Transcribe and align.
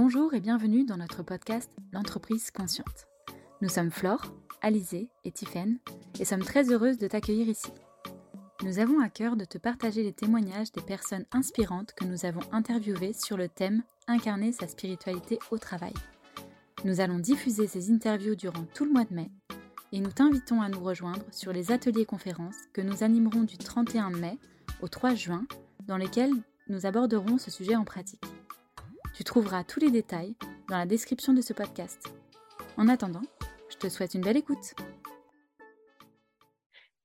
Bonjour 0.00 0.32
et 0.32 0.38
bienvenue 0.38 0.84
dans 0.84 0.96
notre 0.96 1.24
podcast 1.24 1.72
L'entreprise 1.92 2.52
consciente. 2.52 3.08
Nous 3.60 3.68
sommes 3.68 3.90
Flore, 3.90 4.32
Alizé 4.62 5.08
et 5.24 5.32
Tiffaine 5.32 5.80
et 6.20 6.24
sommes 6.24 6.44
très 6.44 6.70
heureuses 6.70 6.98
de 6.98 7.08
t'accueillir 7.08 7.48
ici. 7.48 7.72
Nous 8.62 8.78
avons 8.78 9.00
à 9.00 9.08
cœur 9.08 9.34
de 9.34 9.44
te 9.44 9.58
partager 9.58 10.04
les 10.04 10.12
témoignages 10.12 10.70
des 10.70 10.82
personnes 10.82 11.24
inspirantes 11.32 11.94
que 11.94 12.04
nous 12.04 12.26
avons 12.26 12.42
interviewées 12.52 13.12
sur 13.12 13.36
le 13.36 13.48
thème 13.48 13.82
Incarner 14.06 14.52
sa 14.52 14.68
spiritualité 14.68 15.40
au 15.50 15.58
travail. 15.58 15.94
Nous 16.84 17.00
allons 17.00 17.18
diffuser 17.18 17.66
ces 17.66 17.90
interviews 17.90 18.36
durant 18.36 18.66
tout 18.74 18.84
le 18.84 18.92
mois 18.92 19.04
de 19.04 19.14
mai 19.14 19.32
et 19.90 19.98
nous 19.98 20.12
t'invitons 20.12 20.62
à 20.62 20.68
nous 20.68 20.80
rejoindre 20.80 21.24
sur 21.32 21.52
les 21.52 21.72
ateliers 21.72 22.06
conférences 22.06 22.68
que 22.72 22.82
nous 22.82 23.02
animerons 23.02 23.42
du 23.42 23.58
31 23.58 24.10
mai 24.10 24.38
au 24.80 24.86
3 24.86 25.16
juin 25.16 25.44
dans 25.88 25.96
lesquels 25.96 26.34
nous 26.68 26.86
aborderons 26.86 27.36
ce 27.36 27.50
sujet 27.50 27.74
en 27.74 27.84
pratique. 27.84 28.22
Tu 29.18 29.24
trouveras 29.24 29.64
tous 29.64 29.80
les 29.80 29.90
détails 29.90 30.36
dans 30.70 30.78
la 30.78 30.86
description 30.86 31.32
de 31.32 31.40
ce 31.40 31.52
podcast. 31.52 32.04
En 32.76 32.86
attendant, 32.86 33.24
je 33.68 33.74
te 33.74 33.88
souhaite 33.88 34.14
une 34.14 34.20
belle 34.20 34.36
écoute. 34.36 34.76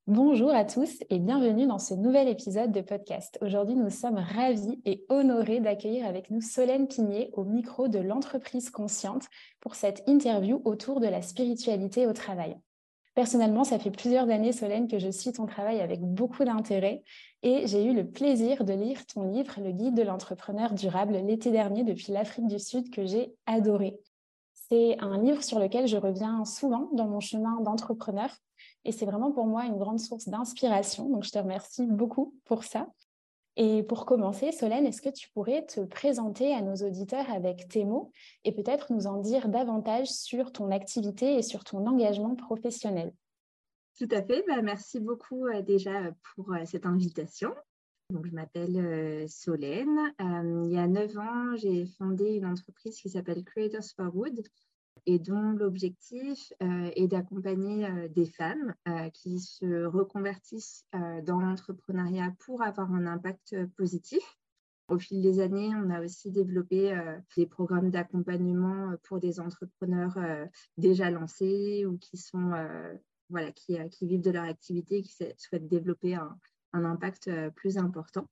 Bonjour 0.05 0.53
à 0.53 0.63
tous 0.63 0.99
et 1.09 1.17
bienvenue 1.17 1.65
dans 1.65 1.79
ce 1.79 1.95
nouvel 1.95 2.27
épisode 2.27 2.71
de 2.71 2.81
podcast. 2.81 3.39
Aujourd'hui, 3.41 3.73
nous 3.73 3.89
sommes 3.89 4.19
ravis 4.19 4.79
et 4.85 5.03
honorés 5.09 5.59
d'accueillir 5.59 6.05
avec 6.05 6.29
nous 6.29 6.39
Solène 6.39 6.87
Pigné 6.87 7.31
au 7.33 7.45
micro 7.45 7.87
de 7.87 7.97
l'entreprise 7.97 8.69
consciente 8.69 9.25
pour 9.59 9.73
cette 9.73 10.03
interview 10.05 10.61
autour 10.65 10.99
de 10.99 11.07
la 11.07 11.23
spiritualité 11.23 12.05
au 12.05 12.13
travail. 12.13 12.55
Personnellement, 13.15 13.63
ça 13.63 13.77
fait 13.77 13.91
plusieurs 13.91 14.29
années, 14.29 14.51
Solène, 14.51 14.87
que 14.87 14.97
je 14.97 15.09
suis 15.09 15.31
ton 15.31 15.45
travail 15.45 15.81
avec 15.81 16.01
beaucoup 16.01 16.43
d'intérêt 16.43 17.03
et 17.43 17.67
j'ai 17.67 17.85
eu 17.85 17.93
le 17.93 18.09
plaisir 18.09 18.63
de 18.63 18.73
lire 18.73 19.05
ton 19.05 19.23
livre, 19.23 19.53
Le 19.61 19.71
guide 19.71 19.93
de 19.93 20.01
l'entrepreneur 20.01 20.73
durable, 20.73 21.13
l'été 21.17 21.51
dernier 21.51 21.83
depuis 21.83 22.11
l'Afrique 22.11 22.47
du 22.47 22.57
Sud, 22.57 22.89
que 22.89 23.05
j'ai 23.05 23.35
adoré. 23.45 23.99
C'est 24.53 24.97
un 24.99 25.21
livre 25.21 25.43
sur 25.43 25.59
lequel 25.59 25.85
je 25.87 25.97
reviens 25.97 26.43
souvent 26.45 26.89
dans 26.93 27.07
mon 27.07 27.19
chemin 27.19 27.61
d'entrepreneur 27.61 28.29
et 28.83 28.91
c'est 28.91 29.05
vraiment 29.05 29.31
pour 29.31 29.45
moi 29.45 29.65
une 29.65 29.77
grande 29.77 29.99
source 29.99 30.27
d'inspiration. 30.27 31.07
Donc, 31.09 31.23
je 31.23 31.31
te 31.31 31.37
remercie 31.37 31.85
beaucoup 31.85 32.33
pour 32.45 32.63
ça. 32.63 32.87
Et 33.55 33.83
pour 33.83 34.05
commencer, 34.05 34.51
Solène, 34.51 34.85
est-ce 34.85 35.01
que 35.01 35.09
tu 35.09 35.29
pourrais 35.29 35.65
te 35.65 35.81
présenter 35.81 36.53
à 36.53 36.61
nos 36.61 36.75
auditeurs 36.75 37.29
avec 37.29 37.67
tes 37.67 37.85
mots 37.85 38.11
et 38.43 38.51
peut-être 38.51 38.91
nous 38.91 39.05
en 39.05 39.19
dire 39.19 39.47
davantage 39.47 40.07
sur 40.07 40.51
ton 40.51 40.71
activité 40.71 41.35
et 41.35 41.43
sur 41.43 41.63
ton 41.63 41.85
engagement 41.85 42.35
professionnel? 42.35 43.13
Tout 43.97 44.07
à 44.09 44.23
fait. 44.23 44.43
Bah, 44.47 44.61
merci 44.63 44.99
beaucoup 44.99 45.45
euh, 45.45 45.61
déjà 45.61 46.11
pour 46.33 46.51
euh, 46.53 46.65
cette 46.65 46.87
invitation. 46.87 47.53
Donc, 48.09 48.25
je 48.25 48.31
m'appelle 48.31 48.75
euh, 48.75 49.27
Solène. 49.27 50.13
il 50.19 50.71
y 50.71 50.77
a 50.77 50.87
neuf 50.87 51.15
ans, 51.17 51.55
j'ai 51.55 51.85
fondé 51.85 52.33
une 52.33 52.45
entreprise 52.45 52.99
qui 52.99 53.09
s'appelle 53.09 53.43
Creators 53.43 53.85
for 53.95 54.15
Wood 54.15 54.41
et 55.05 55.19
dont 55.19 55.51
l'objectif 55.51 56.53
euh, 56.61 56.91
est 56.95 57.07
d'accompagner 57.07 57.85
euh, 57.85 58.07
des 58.07 58.25
femmes 58.25 58.73
euh, 58.87 59.09
qui 59.09 59.39
se 59.39 59.85
reconvertissent 59.85 60.85
dans 61.23 61.39
l'entrepreneuriat 61.39 62.33
pour 62.39 62.61
avoir 62.61 62.91
un 62.91 63.05
impact 63.05 63.55
positif. 63.75 64.23
Au 64.87 64.99
fil 64.99 65.21
des 65.21 65.39
années, 65.39 65.71
on 65.75 65.89
a 65.89 66.01
aussi 66.01 66.29
développé 66.29 66.95
des 67.37 67.47
programmes 67.47 67.89
d'accompagnement 67.89 68.93
pour 69.03 69.19
des 69.19 69.39
entrepreneurs 69.39 70.17
déjà 70.77 71.09
lancés 71.09 71.85
ou 71.85 71.97
qui 71.97 72.17
sont 72.17 72.51
voilà, 73.29 73.51
qui, 73.53 73.77
vivent 74.01 74.21
de 74.21 74.31
leur 74.31 74.43
activité 74.43 74.97
et 74.97 75.01
qui 75.01 75.13
souhaitent 75.37 75.69
développer 75.69 76.15
un, 76.15 76.37
un 76.73 76.83
impact 76.83 77.31
plus 77.55 77.77
important. 77.77 78.27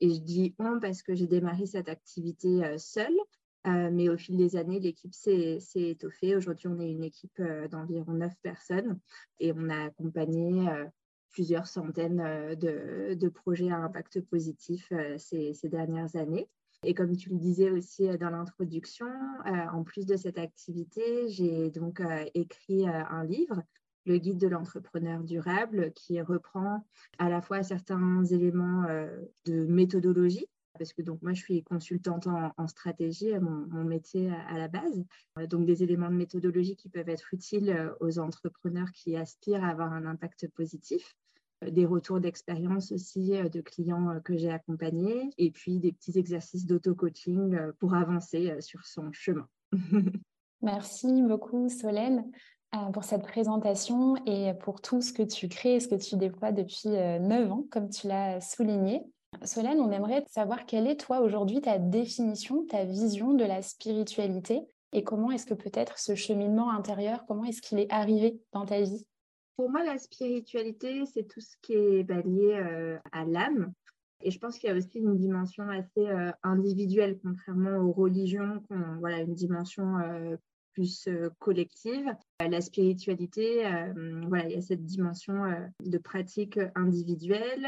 Et 0.00 0.14
je 0.14 0.20
dis 0.20 0.54
on 0.58 0.78
parce 0.78 1.02
que 1.02 1.14
j'ai 1.14 1.26
démarré 1.26 1.66
cette 1.66 1.88
activité 1.88 2.78
seule, 2.78 3.18
euh, 3.66 3.90
mais 3.92 4.08
au 4.08 4.16
fil 4.16 4.36
des 4.36 4.56
années, 4.56 4.78
l'équipe 4.78 5.14
s'est 5.14 5.58
étoffée. 5.74 6.36
Aujourd'hui, 6.36 6.68
on 6.68 6.78
est 6.80 6.90
une 6.90 7.02
équipe 7.02 7.40
euh, 7.40 7.66
d'environ 7.68 8.12
neuf 8.12 8.34
personnes 8.42 8.98
et 9.40 9.52
on 9.52 9.68
a 9.70 9.86
accompagné 9.86 10.68
euh, 10.68 10.84
plusieurs 11.30 11.66
centaines 11.66 12.54
de, 12.54 13.28
projets 13.28 13.70
à 13.70 13.78
impact 13.78 14.20
positif 14.22 14.90
ces, 15.18 15.52
dernières 15.64 16.14
années. 16.16 16.48
Et 16.82 16.94
comme 16.94 17.16
tu 17.16 17.30
le 17.30 17.36
disais 17.36 17.70
aussi 17.70 18.06
dans 18.18 18.30
l'introduction, 18.30 19.06
en 19.44 19.82
plus 19.82 20.06
de 20.06 20.16
cette 20.16 20.38
activité, 20.38 21.28
j'ai 21.28 21.70
donc 21.70 22.00
écrit 22.32 22.88
un 22.88 23.24
livre, 23.24 23.62
Le 24.06 24.16
guide 24.16 24.38
de 24.38 24.48
l'entrepreneur 24.48 25.24
durable, 25.24 25.92
qui 25.92 26.22
reprend 26.22 26.86
à 27.18 27.28
la 27.28 27.42
fois 27.42 27.62
certains 27.62 28.24
éléments 28.24 28.86
de 29.44 29.66
méthodologie 29.66 30.46
parce 30.76 30.92
que 30.92 31.02
donc 31.02 31.22
moi 31.22 31.32
je 31.32 31.42
suis 31.42 31.62
consultante 31.62 32.26
en, 32.26 32.66
stratégie, 32.66 33.32
mon, 33.38 33.84
métier 33.84 34.30
à, 34.48 34.58
la 34.58 34.68
base. 34.68 35.04
Euh, 35.38 35.46
donc 35.46 35.66
des 35.66 35.82
éléments 35.82 36.10
de 36.10 36.16
méthodologie 36.16 36.76
qui 36.76 36.88
peuvent 36.88 37.08
être 37.08 37.32
utiles 37.32 37.70
euh, 37.70 37.92
aux 38.00 38.18
entrepreneurs 38.18 38.90
qui 38.92 39.16
aspirent 39.16 39.64
à 39.64 39.68
avoir 39.68 39.92
un 39.92 40.06
impact 40.06 40.48
positif 40.48 41.16
euh, 41.64 41.70
des 41.70 41.86
retours 41.86 42.20
d'expérience 42.20 42.92
aussi 42.92 43.30
de 43.30 43.60
clients 43.60 44.20
que 44.24 44.36
j'ai 44.36 44.50
accompagnés 44.50 45.30
et 45.38 45.50
puis 45.50 45.78
des 45.78 45.92
petits 45.92 46.18
exercices 46.18 46.66
d'auto-coaching 46.66 47.72
pour 47.78 47.94
avancer 47.94 48.60
sur 48.60 48.84
son 48.84 49.12
chemin. 49.12 49.48
Merci 50.62 51.22
beaucoup 51.22 51.68
Solène 51.68 52.30
pour 52.92 53.04
cette 53.04 53.22
présentation 53.22 54.16
et 54.26 54.52
pour 54.60 54.82
tout 54.82 55.00
ce 55.00 55.12
que 55.12 55.22
tu 55.22 55.48
crées 55.48 55.76
et 55.76 55.80
ce 55.80 55.88
que 55.88 55.94
tu 55.94 56.16
déploies 56.16 56.52
depuis 56.52 56.88
neuf 56.88 57.50
ans, 57.50 57.64
comme 57.70 57.88
tu 57.88 58.06
l'as 58.06 58.40
souligné. 58.40 59.02
Solène, 59.44 59.80
on 59.80 59.90
aimerait 59.90 60.24
savoir 60.28 60.66
quelle 60.66 60.86
est 60.86 61.00
toi 61.00 61.20
aujourd'hui 61.20 61.60
ta 61.60 61.78
définition, 61.78 62.64
ta 62.66 62.84
vision 62.84 63.34
de 63.34 63.44
la 63.44 63.62
spiritualité 63.62 64.62
et 64.92 65.04
comment 65.04 65.30
est-ce 65.30 65.46
que 65.46 65.54
peut-être 65.54 65.98
ce 65.98 66.14
cheminement 66.14 66.70
intérieur, 66.70 67.24
comment 67.26 67.44
est-ce 67.44 67.60
qu'il 67.60 67.78
est 67.78 67.92
arrivé 67.92 68.40
dans 68.52 68.64
ta 68.64 68.80
vie? 68.80 69.06
Pour 69.56 69.70
moi, 69.70 69.82
la 69.84 69.98
spiritualité, 69.98 71.04
c'est 71.06 71.24
tout 71.24 71.40
ce 71.40 71.56
qui 71.62 71.72
est 71.72 72.04
bah, 72.04 72.20
lié 72.22 72.54
euh, 72.54 72.98
à 73.12 73.24
l'âme. 73.24 73.72
Et 74.22 74.30
je 74.30 74.38
pense 74.38 74.58
qu'il 74.58 74.68
y 74.68 74.72
a 74.72 74.76
aussi 74.76 74.98
une 74.98 75.16
dimension 75.16 75.68
assez 75.68 76.08
euh, 76.08 76.30
individuelle, 76.42 77.18
contrairement 77.22 77.78
aux 77.78 77.92
religions, 77.92 78.62
voilà, 79.00 79.20
une 79.20 79.34
dimension 79.34 79.98
euh, 79.98 80.36
plus 80.76 81.08
collective. 81.38 82.06
La 82.38 82.60
spiritualité, 82.60 83.62
voilà, 84.28 84.44
il 84.44 84.52
y 84.52 84.58
a 84.58 84.60
cette 84.60 84.84
dimension 84.84 85.42
de 85.80 85.98
pratique 85.98 86.60
individuelle. 86.74 87.66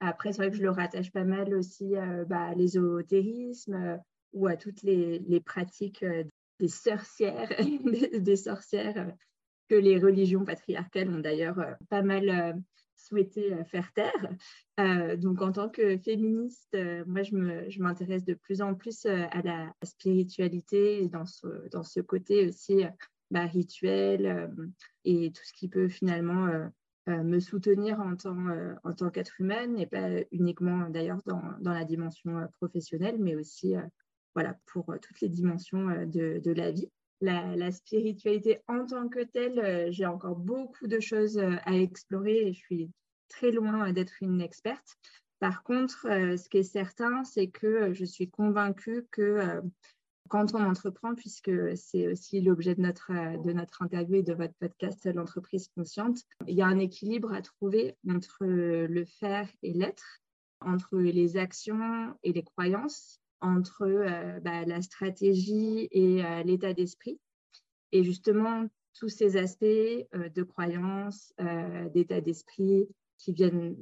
Après, 0.00 0.32
c'est 0.32 0.42
vrai 0.42 0.50
que 0.50 0.58
je 0.58 0.62
le 0.62 0.70
rattache 0.70 1.10
pas 1.10 1.24
mal 1.24 1.54
aussi 1.54 1.94
bah, 2.28 2.48
à 2.48 2.54
l'ésotérisme 2.54 3.98
ou 4.34 4.46
à 4.46 4.56
toutes 4.56 4.82
les, 4.82 5.20
les 5.20 5.40
pratiques 5.40 6.04
des 6.58 6.68
sorcières, 6.68 7.48
des, 8.20 8.36
sorcières 8.36 9.10
que 9.68 9.74
les 9.74 9.98
religions 9.98 10.44
patriarcales 10.44 11.08
ont 11.08 11.20
d'ailleurs 11.20 11.64
pas 11.88 12.02
mal 12.02 12.62
souhaité 13.06 13.54
faire 13.66 13.92
taire. 13.92 15.18
donc, 15.18 15.42
en 15.42 15.52
tant 15.52 15.68
que 15.68 15.98
féministe, 15.98 16.76
moi, 17.06 17.22
je 17.22 17.82
m'intéresse 17.82 18.24
de 18.24 18.34
plus 18.34 18.62
en 18.62 18.74
plus 18.74 19.06
à 19.06 19.42
la 19.42 19.72
spiritualité 19.82 21.08
dans 21.08 21.26
ce, 21.26 21.68
dans 21.70 21.82
ce 21.82 22.00
côté 22.00 22.46
aussi 22.48 22.84
bah, 23.30 23.46
rituel 23.46 24.50
et 25.04 25.32
tout 25.32 25.42
ce 25.44 25.52
qui 25.52 25.68
peut 25.68 25.88
finalement 25.88 26.48
me 27.06 27.40
soutenir 27.40 28.00
en 28.00 28.16
tant, 28.16 28.36
tant 28.96 29.10
qu'être 29.10 29.40
humaine 29.40 29.78
et 29.78 29.86
pas 29.86 30.08
uniquement 30.32 30.88
d'ailleurs 30.90 31.22
dans, 31.26 31.42
dans, 31.60 31.72
la 31.72 31.84
dimension 31.84 32.46
professionnelle, 32.60 33.16
mais 33.18 33.36
aussi 33.36 33.74
voilà, 34.34 34.56
pour 34.66 34.94
toutes 35.02 35.20
les 35.20 35.28
dimensions 35.28 35.86
de, 36.06 36.40
de 36.42 36.52
la 36.52 36.70
vie. 36.70 36.90
La, 37.20 37.70
spiritualité 37.70 38.60
en 38.66 38.86
tant 38.86 39.08
que 39.08 39.22
telle, 39.22 39.92
j'ai 39.92 40.06
encore 40.06 40.36
beaucoup 40.36 40.86
de 40.86 41.00
choses 41.00 41.38
à 41.38 41.74
explorer 41.74 42.48
et 42.48 42.52
je 42.54 42.58
suis 42.58 42.90
très 43.28 43.50
loin 43.50 43.92
d'être 43.92 44.22
une 44.22 44.40
experte. 44.40 44.98
Par 45.40 45.62
contre, 45.62 46.06
euh, 46.06 46.36
ce 46.36 46.48
qui 46.50 46.58
est 46.58 46.62
certain, 46.62 47.24
c'est 47.24 47.48
que 47.48 47.66
euh, 47.66 47.94
je 47.94 48.04
suis 48.04 48.28
convaincue 48.28 49.06
que 49.10 49.22
euh, 49.22 49.62
quand 50.28 50.54
on 50.54 50.62
entreprend, 50.62 51.14
puisque 51.14 51.50
c'est 51.76 52.08
aussi 52.08 52.42
l'objet 52.42 52.74
de 52.74 52.82
notre, 52.82 53.10
de 53.42 53.52
notre 53.52 53.82
interview 53.82 54.16
et 54.16 54.22
de 54.22 54.34
votre 54.34 54.54
podcast 54.60 55.08
L'entreprise 55.12 55.68
consciente, 55.74 56.18
il 56.46 56.54
y 56.54 56.62
a 56.62 56.66
un 56.66 56.78
équilibre 56.78 57.32
à 57.32 57.42
trouver 57.42 57.96
entre 58.08 58.44
le 58.44 59.04
faire 59.06 59.48
et 59.62 59.72
l'être, 59.72 60.20
entre 60.60 60.98
les 60.98 61.36
actions 61.36 62.14
et 62.22 62.32
les 62.32 62.44
croyances, 62.44 63.19
entre 63.40 63.86
bah, 64.40 64.64
la 64.64 64.82
stratégie 64.82 65.88
et 65.90 66.22
l'état 66.44 66.74
d'esprit. 66.74 67.18
Et 67.92 68.04
justement, 68.04 68.66
tous 68.98 69.08
ces 69.08 69.36
aspects 69.36 69.64
de 69.64 70.42
croyances, 70.42 71.32
d'état 71.92 72.20
d'esprit, 72.20 72.88
qui 73.18 73.32
viennent 73.32 73.76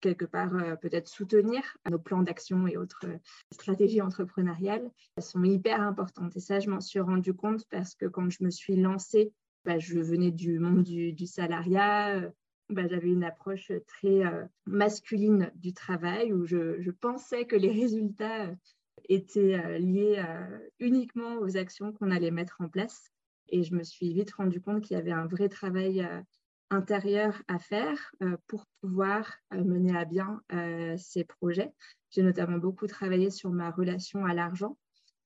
quelque 0.00 0.24
part 0.24 0.54
euh, 0.54 0.76
peut-être 0.76 1.08
soutenir 1.08 1.76
nos 1.88 1.98
plans 1.98 2.22
d'action 2.22 2.66
et 2.66 2.76
autres 2.76 3.06
euh, 3.06 3.18
stratégies 3.52 4.00
entrepreneuriales 4.00 4.90
sont 5.18 5.44
hyper 5.44 5.80
importantes. 5.80 6.36
Et 6.36 6.40
ça, 6.40 6.60
je 6.60 6.70
m'en 6.70 6.80
suis 6.80 7.00
rendu 7.00 7.34
compte 7.34 7.64
parce 7.70 7.94
que 7.94 8.06
quand 8.06 8.30
je 8.30 8.42
me 8.42 8.50
suis 8.50 8.76
lancée, 8.76 9.32
bah, 9.64 9.78
je 9.78 10.00
venais 10.00 10.30
du 10.30 10.58
monde 10.58 10.82
du, 10.82 11.26
salariat. 11.26 12.16
Euh, 12.16 12.30
bah, 12.70 12.86
j'avais 12.88 13.08
une 13.08 13.24
approche 13.24 13.72
très 13.86 14.22
masculine 14.66 15.50
du 15.56 15.72
travail 15.72 16.32
où 16.32 16.46
je, 16.46 16.90
pensais 16.90 17.44
que 17.44 17.56
les 17.56 17.70
résultats 17.70 18.50
était 19.08 19.78
liée 19.78 20.22
uniquement 20.78 21.38
aux 21.38 21.56
actions 21.56 21.92
qu'on 21.92 22.10
allait 22.10 22.30
mettre 22.30 22.60
en 22.60 22.68
place. 22.68 23.10
Et 23.48 23.64
je 23.64 23.74
me 23.74 23.82
suis 23.82 24.12
vite 24.12 24.32
rendu 24.32 24.60
compte 24.60 24.82
qu'il 24.82 24.96
y 24.96 25.00
avait 25.00 25.12
un 25.12 25.26
vrai 25.26 25.48
travail 25.48 26.06
intérieur 26.70 27.42
à 27.48 27.58
faire 27.58 28.12
pour 28.46 28.66
pouvoir 28.80 29.36
mener 29.50 29.96
à 29.96 30.04
bien 30.04 30.40
ces 30.96 31.24
projets. 31.24 31.72
J'ai 32.10 32.22
notamment 32.22 32.58
beaucoup 32.58 32.86
travaillé 32.86 33.30
sur 33.30 33.50
ma 33.50 33.70
relation 33.70 34.24
à 34.24 34.34
l'argent 34.34 34.76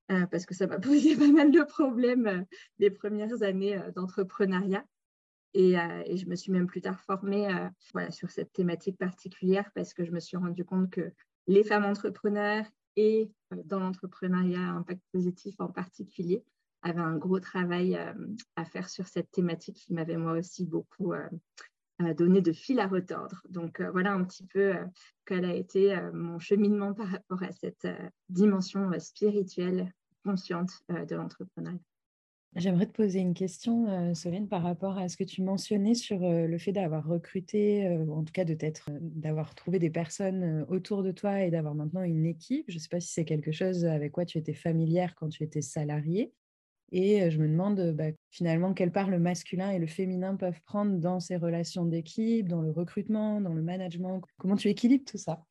parce 0.08 0.46
que 0.46 0.54
ça 0.54 0.66
m'a 0.66 0.78
posé 0.80 1.16
pas 1.16 1.28
mal 1.28 1.50
de 1.50 1.62
problèmes 1.62 2.46
les 2.78 2.90
premières 2.90 3.42
années 3.42 3.78
d'entrepreneuriat. 3.94 4.84
Et, 5.54 5.76
je 6.16 6.26
me 6.26 6.34
suis 6.34 6.50
même 6.50 6.66
plus 6.66 6.80
tard 6.80 7.00
formée 7.00 7.48
voilà, 7.92 8.10
sur 8.10 8.30
cette 8.30 8.52
thématique 8.52 8.98
particulière 8.98 9.70
parce 9.74 9.94
que 9.94 10.04
je 10.04 10.10
me 10.10 10.20
suis 10.20 10.36
rendu 10.36 10.64
compte 10.64 10.90
que 10.90 11.12
les 11.46 11.62
femmes 11.62 11.84
entrepreneurs 11.84 12.66
et 12.96 13.30
dans 13.64 13.78
l'entrepreneuriat 13.78 14.70
impact 14.70 15.02
positif 15.12 15.54
en 15.60 15.68
particulier 15.68 16.42
avaient 16.82 17.00
un 17.00 17.16
gros 17.16 17.40
travail 17.40 17.98
à 18.56 18.64
faire 18.64 18.88
sur 18.88 19.06
cette 19.06 19.30
thématique 19.30 19.76
qui 19.76 19.94
m'avait 19.94 20.16
moi 20.16 20.32
aussi 20.32 20.66
beaucoup 20.66 21.12
donné 22.16 22.40
de 22.40 22.52
fil 22.52 22.80
à 22.80 22.88
retordre. 22.88 23.40
Donc 23.48 23.80
voilà 23.80 24.12
un 24.12 24.24
petit 24.24 24.46
peu 24.46 24.74
quel 25.24 25.44
a 25.44 25.54
été 25.54 25.96
mon 26.12 26.40
cheminement 26.40 26.94
par 26.94 27.08
rapport 27.08 27.42
à 27.44 27.52
cette 27.52 27.86
dimension 28.28 28.90
spirituelle 28.98 29.92
consciente 30.24 30.72
de 30.88 31.14
l'entrepreneuriat. 31.14 31.78
J'aimerais 32.56 32.86
te 32.86 32.92
poser 32.92 33.18
une 33.18 33.34
question, 33.34 33.88
euh, 33.88 34.14
Solène, 34.14 34.46
par 34.46 34.62
rapport 34.62 34.96
à 34.96 35.08
ce 35.08 35.16
que 35.16 35.24
tu 35.24 35.42
mentionnais 35.42 35.94
sur 35.94 36.22
euh, 36.22 36.46
le 36.46 36.58
fait 36.58 36.70
d'avoir 36.70 37.04
recruté, 37.04 37.88
euh, 37.88 38.04
ou 38.04 38.14
en 38.14 38.22
tout 38.22 38.32
cas 38.32 38.44
de 38.44 38.56
d'avoir 39.00 39.56
trouvé 39.56 39.80
des 39.80 39.90
personnes 39.90 40.64
autour 40.68 41.02
de 41.02 41.10
toi 41.10 41.42
et 41.42 41.50
d'avoir 41.50 41.74
maintenant 41.74 42.02
une 42.04 42.24
équipe. 42.24 42.66
Je 42.68 42.74
ne 42.74 42.78
sais 42.78 42.88
pas 42.88 43.00
si 43.00 43.12
c'est 43.12 43.24
quelque 43.24 43.50
chose 43.50 43.84
avec 43.84 44.12
quoi 44.12 44.24
tu 44.24 44.38
étais 44.38 44.54
familière 44.54 45.16
quand 45.16 45.28
tu 45.28 45.42
étais 45.42 45.62
salariée. 45.62 46.32
Et 46.92 47.28
je 47.28 47.38
me 47.40 47.48
demande 47.48 47.92
bah, 47.92 48.12
finalement 48.30 48.72
quelle 48.72 48.92
part 48.92 49.10
le 49.10 49.18
masculin 49.18 49.70
et 49.70 49.80
le 49.80 49.88
féminin 49.88 50.36
peuvent 50.36 50.60
prendre 50.64 50.96
dans 50.98 51.18
ces 51.18 51.36
relations 51.36 51.84
d'équipe, 51.84 52.48
dans 52.48 52.62
le 52.62 52.70
recrutement, 52.70 53.40
dans 53.40 53.52
le 53.52 53.62
management? 53.62 54.22
Comment 54.38 54.54
tu 54.54 54.68
équilibres 54.68 55.04
tout 55.04 55.18
ça? 55.18 55.42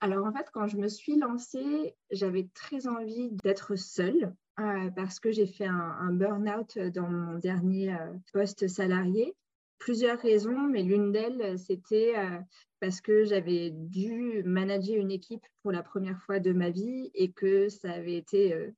Alors 0.00 0.26
en 0.26 0.32
fait, 0.32 0.46
quand 0.52 0.66
je 0.66 0.76
me 0.76 0.88
suis 0.88 1.16
lancée, 1.16 1.94
j'avais 2.10 2.48
très 2.52 2.88
envie 2.88 3.30
d'être 3.44 3.76
seule 3.76 4.34
euh, 4.58 4.90
parce 4.90 5.20
que 5.20 5.32
j'ai 5.32 5.46
fait 5.46 5.66
un, 5.66 6.12
burn-out 6.12 6.78
dans 6.78 7.08
mon 7.08 7.38
dernier 7.38 7.92
euh, 7.92 8.12
poste 8.32 8.68
salarié. 8.68 9.34
Plusieurs 9.78 10.18
raisons, 10.18 10.68
mais 10.68 10.82
l'une 10.82 11.12
d'elles, 11.12 11.58
c'était 11.58 12.14
euh, 12.16 12.38
parce 12.80 13.02
que 13.02 13.24
j'avais 13.24 13.70
dû 13.70 14.42
manager 14.44 14.96
une 14.96 15.10
équipe 15.10 15.44
pour 15.62 15.72
la 15.72 15.82
première 15.82 16.18
fois 16.22 16.40
de 16.40 16.52
ma 16.52 16.70
vie 16.70 17.10
et 17.14 17.30
que 17.30 17.68
ça 17.68 17.92
avait 17.92 18.16
été 18.16 18.72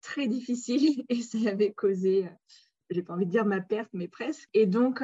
très 0.00 0.28
difficile 0.28 1.04
et 1.08 1.20
ça 1.20 1.38
avait 1.48 1.72
causé, 1.72 2.28
j'ai 2.90 3.02
pas 3.02 3.14
envie 3.14 3.26
de 3.26 3.32
dire 3.32 3.44
ma 3.44 3.60
perte, 3.60 3.90
mais 3.92 4.06
presque. 4.06 4.48
Et 4.54 4.66
donc, 4.66 5.02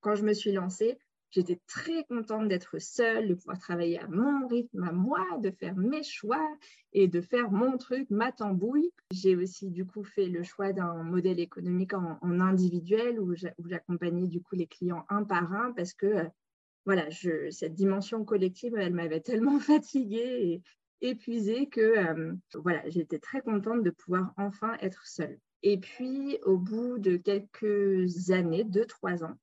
quand 0.00 0.14
je 0.14 0.22
me 0.24 0.34
suis 0.34 0.52
lancée, 0.52 0.98
J'étais 1.32 1.58
très 1.66 2.04
contente 2.04 2.46
d'être 2.48 2.78
seule, 2.78 3.28
de 3.28 3.34
pouvoir 3.34 3.58
travailler 3.58 3.98
à 3.98 4.06
mon 4.06 4.46
rythme, 4.46 4.84
à 4.84 4.92
moi, 4.92 5.26
de 5.38 5.50
faire 5.50 5.74
mes 5.74 6.02
choix 6.02 6.46
et 6.92 7.08
de 7.08 7.22
faire 7.22 7.50
mon 7.50 7.78
truc, 7.78 8.10
ma 8.10 8.32
tambouille. 8.32 8.92
J'ai 9.10 9.34
aussi 9.34 9.70
du 9.70 9.86
coup 9.86 10.04
fait 10.04 10.26
le 10.26 10.42
choix 10.42 10.74
d'un 10.74 11.02
modèle 11.02 11.40
économique 11.40 11.94
en, 11.94 12.18
individuel 12.22 13.18
où 13.18 13.34
j'accompagnais 13.34 14.26
du 14.26 14.42
coup 14.42 14.56
les 14.56 14.66
clients 14.66 15.06
un 15.08 15.24
par 15.24 15.50
un 15.54 15.72
parce 15.72 15.94
que 15.94 16.06
euh, 16.06 16.24
voilà, 16.84 17.08
je, 17.08 17.48
cette 17.50 17.74
dimension 17.74 18.26
collective, 18.26 18.74
elle 18.76 18.92
m'avait 18.92 19.20
tellement 19.22 19.58
fatiguée 19.58 20.60
et 21.00 21.08
épuisée 21.08 21.66
que 21.68 21.80
euh, 21.80 22.34
voilà, 22.56 22.82
j'étais 22.90 23.18
très 23.18 23.40
contente 23.40 23.82
de 23.82 23.90
pouvoir 23.90 24.34
enfin 24.36 24.76
être 24.82 25.06
seule. 25.06 25.38
Et 25.62 25.78
puis, 25.78 26.38
au 26.44 26.58
bout 26.58 26.98
de 26.98 27.16
quelques 27.16 28.30
années, 28.30 28.64
deux, 28.64 28.84
trois 28.84 29.24
ans, 29.24 29.38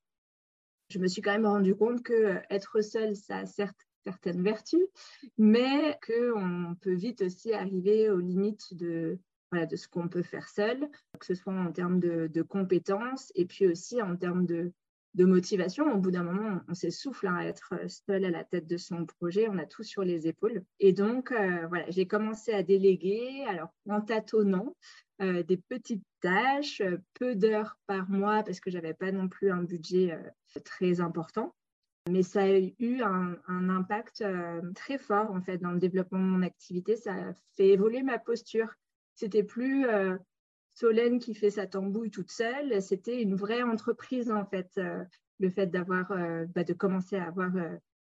je 0.90 0.98
me 0.98 1.08
suis 1.08 1.22
quand 1.22 1.32
même 1.32 1.46
rendu 1.46 1.74
compte 1.74 2.02
que 2.02 2.12
euh, 2.12 2.40
être 2.50 2.82
seul, 2.82 3.16
ça 3.16 3.38
a 3.38 3.46
certes 3.46 3.86
certaines 4.04 4.42
vertus, 4.42 4.80
mais 5.38 5.98
qu'on 6.06 6.74
peut 6.80 6.94
vite 6.94 7.22
aussi 7.22 7.52
arriver 7.52 8.10
aux 8.10 8.18
limites 8.18 8.74
de, 8.74 9.18
ce 9.52 9.88
qu'on 9.88 10.08
peut 10.08 10.22
faire 10.22 10.48
seul, 10.48 10.88
que 11.18 11.26
ce 11.26 11.34
soit 11.34 11.52
en 11.52 11.70
termes 11.70 12.00
de, 12.00 12.42
compétences 12.42 13.30
et 13.34 13.44
puis 13.44 13.66
aussi 13.66 14.00
en 14.00 14.16
termes 14.16 14.46
de, 14.46 14.72
de 15.14 15.24
motivation. 15.24 15.92
Au 15.92 15.98
bout 15.98 16.10
d'un 16.10 16.22
moment, 16.22 16.60
on 16.68 16.74
s'essouffle 16.74 17.26
à 17.26 17.44
être 17.44 17.74
seul 17.88 18.24
à 18.24 18.30
la 18.30 18.44
tête 18.44 18.66
de 18.66 18.76
son 18.76 19.06
projet, 19.06 19.48
on 19.48 19.58
a 19.58 19.66
tout 19.66 19.82
sur 19.82 20.02
les 20.02 20.28
épaules. 20.28 20.62
Et 20.78 20.92
donc, 20.92 21.32
euh, 21.32 21.66
voilà, 21.68 21.84
j'ai 21.88 22.06
commencé 22.06 22.52
à 22.52 22.62
déléguer, 22.62 23.44
alors 23.48 23.68
en 23.88 24.00
tâtonnant, 24.00 24.76
euh, 25.20 25.42
des 25.42 25.56
petites 25.56 26.04
tâches, 26.20 26.80
euh, 26.80 26.98
peu 27.14 27.34
d'heures 27.34 27.76
par 27.86 28.08
mois 28.08 28.42
parce 28.42 28.60
que 28.60 28.70
j'avais 28.70 28.94
pas 28.94 29.12
non 29.12 29.28
plus 29.28 29.50
un 29.50 29.62
budget 29.62 30.18
très 30.64 31.00
important. 31.00 31.54
Mais 32.08 32.22
ça 32.22 32.42
a 32.42 32.58
eu 32.78 33.02
un, 33.02 33.36
impact 33.46 34.24
très 34.74 34.96
fort 34.96 35.30
en 35.30 35.42
fait 35.42 35.58
dans 35.58 35.72
le 35.72 35.78
développement 35.78 36.18
de 36.18 36.24
mon 36.24 36.42
activité. 36.42 36.96
Ça 36.96 37.12
a 37.12 37.32
fait 37.56 37.68
évoluer 37.68 38.02
ma 38.02 38.18
posture. 38.18 38.74
C'était 39.14 39.42
plus 39.42 39.86
Solène 40.74 41.18
qui 41.18 41.34
fait 41.34 41.50
sa 41.50 41.66
tambouille 41.66 42.10
toute 42.10 42.30
seule. 42.30 42.80
C'était 42.80 43.22
une 43.22 43.34
vraie 43.34 43.62
entreprise 43.62 44.30
en 44.30 44.44
fait. 44.44 44.80
le 45.38 45.50
fait 45.50 45.66
d'avoir, 45.66 46.08
bah, 46.54 46.64
de 46.64 46.72
commencer 46.72 47.16
à 47.16 47.24
avoir 47.24 47.50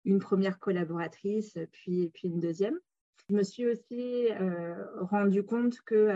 une 0.05 0.19
première 0.19 0.59
collaboratrice, 0.59 1.57
puis, 1.71 2.09
puis 2.13 2.27
une 2.27 2.39
deuxième. 2.39 2.79
Je 3.29 3.35
me 3.35 3.43
suis 3.43 3.67
aussi 3.67 4.27
rendu 4.99 5.43
compte 5.43 5.79
que 5.81 6.09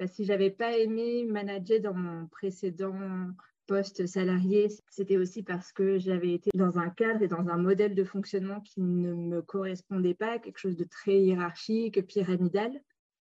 bah, 0.00 0.06
si 0.06 0.24
j'avais 0.24 0.50
pas 0.50 0.76
aimé 0.78 1.24
manager 1.24 1.80
dans 1.80 1.94
mon 1.94 2.26
précédent 2.26 2.94
poste 3.70 4.04
salarié, 4.06 4.66
c'était 4.90 5.16
aussi 5.16 5.44
parce 5.44 5.70
que 5.70 5.96
j'avais 5.96 6.32
été 6.32 6.50
dans 6.54 6.80
un 6.80 6.90
cadre 6.90 7.22
et 7.22 7.28
dans 7.28 7.48
un 7.48 7.56
modèle 7.56 7.94
de 7.94 8.02
fonctionnement 8.02 8.60
qui 8.62 8.80
ne 8.80 9.14
me 9.14 9.42
correspondait 9.42 10.14
pas, 10.14 10.40
quelque 10.40 10.58
chose 10.58 10.76
de 10.76 10.82
très 10.82 11.20
hiérarchique, 11.20 12.04
pyramidal. 12.06 12.72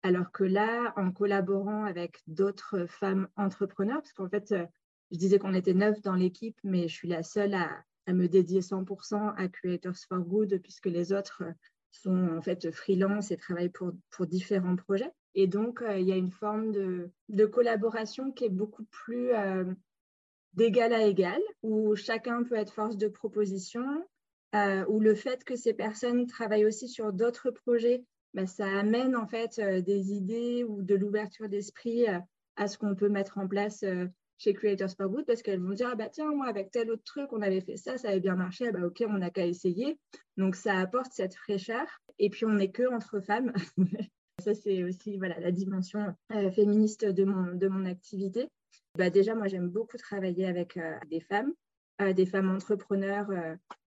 Alors 0.04 0.32
que 0.32 0.44
là, 0.44 0.94
en 0.98 1.12
collaborant 1.12 1.86
avec 1.86 2.22
d'autres 2.28 2.86
femmes 2.88 3.28
entrepreneurs, 3.38 4.02
parce 4.02 4.14
qu'en 4.14 4.30
fait, 4.30 4.54
je 5.12 5.18
disais 5.18 5.40
qu'on 5.40 5.54
était 5.54 5.74
neuf 5.74 6.02
dans 6.02 6.16
l'équipe, 6.16 6.58
mais 6.64 6.88
je 6.88 6.94
suis 6.94 7.08
la 7.08 7.24
seule 7.24 7.54
à, 7.54 7.84
me 8.08 8.28
dédier 8.28 8.60
100% 8.60 9.34
à 9.38 9.48
Creators 9.48 9.96
for 10.10 10.20
Good, 10.20 10.60
puisque 10.62 10.88
les 10.88 11.14
autres 11.14 11.44
sont 11.92 12.36
en 12.36 12.42
fait 12.42 12.72
freelance 12.72 13.32
et 13.32 13.38
travaillent 13.38 13.72
pour, 13.72 13.94
différents 14.26 14.76
projets. 14.76 15.12
Et 15.36 15.48
donc, 15.48 15.82
euh, 15.82 15.98
il 15.98 16.08
y 16.08 16.12
a 16.12 16.18
une 16.18 16.32
forme 16.32 16.72
de, 16.72 17.46
collaboration 17.46 18.32
qui 18.32 18.46
est 18.46 18.50
beaucoup 18.50 18.84
plus 18.86 19.34
euh, 19.34 19.66
d'égal 20.54 20.94
à 20.94 21.04
égal, 21.04 21.42
où 21.62 21.96
chacun 21.96 22.44
peut 22.44 22.56
être 22.56 22.74
force 22.74 22.98
de 22.98 23.08
proposition, 23.08 23.86
euh, 24.56 24.86
où 24.88 25.00
le 25.00 25.16
fait 25.16 25.44
que 25.44 25.56
ces 25.56 25.74
personnes 25.74 26.28
travaillent 26.28 26.66
aussi 26.66 26.88
sur 26.88 27.14
d'autres 27.14 27.52
projets, 27.52 28.04
bah, 28.34 28.46
ça 28.48 28.68
amène 28.80 29.16
en 29.16 29.28
fait 29.28 29.60
des 29.60 30.14
idées 30.14 30.64
ou 30.64 30.82
de 30.82 30.96
l'ouverture 30.96 31.50
d'esprit 31.50 32.06
à 32.56 32.68
ce 32.68 32.78
qu'on 32.78 32.96
peut 32.96 33.10
mettre 33.10 33.38
en 33.38 33.48
place 33.48 33.84
chez 34.38 34.54
Creators 34.54 34.96
for 34.98 35.10
Good 35.10 35.26
parce 35.26 35.42
qu'elles 35.42 35.62
vont 35.62 35.74
dire 35.74 35.90
ah 35.92 35.96
bah 35.96 36.10
tiens 36.10 36.34
moi 36.34 36.48
avec 36.48 36.72
tel 36.72 36.90
autre 36.90 37.04
truc 37.04 37.32
on 37.32 37.42
avait 37.42 37.62
fait 37.62 37.78
ça 37.78 37.98
ça 37.98 38.10
avait 38.10 38.20
bien 38.20 38.36
marché 38.36 38.68
ah 38.68 38.72
bah 38.72 38.86
ok 38.86 39.04
on 39.08 39.20
n'a 39.20 39.30
qu'à 39.30 39.46
essayer 39.46 39.98
donc 40.38 40.56
ça 40.56 40.78
apporte 40.80 41.14
cette 41.14 41.36
fraîcheur 41.36 41.86
et 42.20 42.30
puis 42.30 42.46
on 42.46 42.54
n'est 42.54 42.72
que 42.72 42.92
entre 42.92 43.20
femmes 43.22 43.54
Ça, 44.40 44.54
c'est 44.54 44.84
aussi 44.84 45.18
voilà, 45.18 45.40
la 45.40 45.52
dimension 45.52 46.16
euh, 46.32 46.52
féministe 46.52 47.06
de 47.06 47.24
mon, 47.24 47.54
de 47.56 47.68
mon 47.68 47.86
activité. 47.86 48.50
Bah, 48.98 49.10
déjà, 49.10 49.36
moi, 49.36 49.48
j'aime 49.48 49.70
beaucoup 49.70 49.98
travailler 49.98 50.46
avec 50.46 50.76
euh, 50.78 50.98
des 51.10 51.22
femmes, 51.22 51.54
euh, 52.02 52.14
des 52.14 52.26
femmes 52.26 52.50
entrepreneurs 52.50 53.30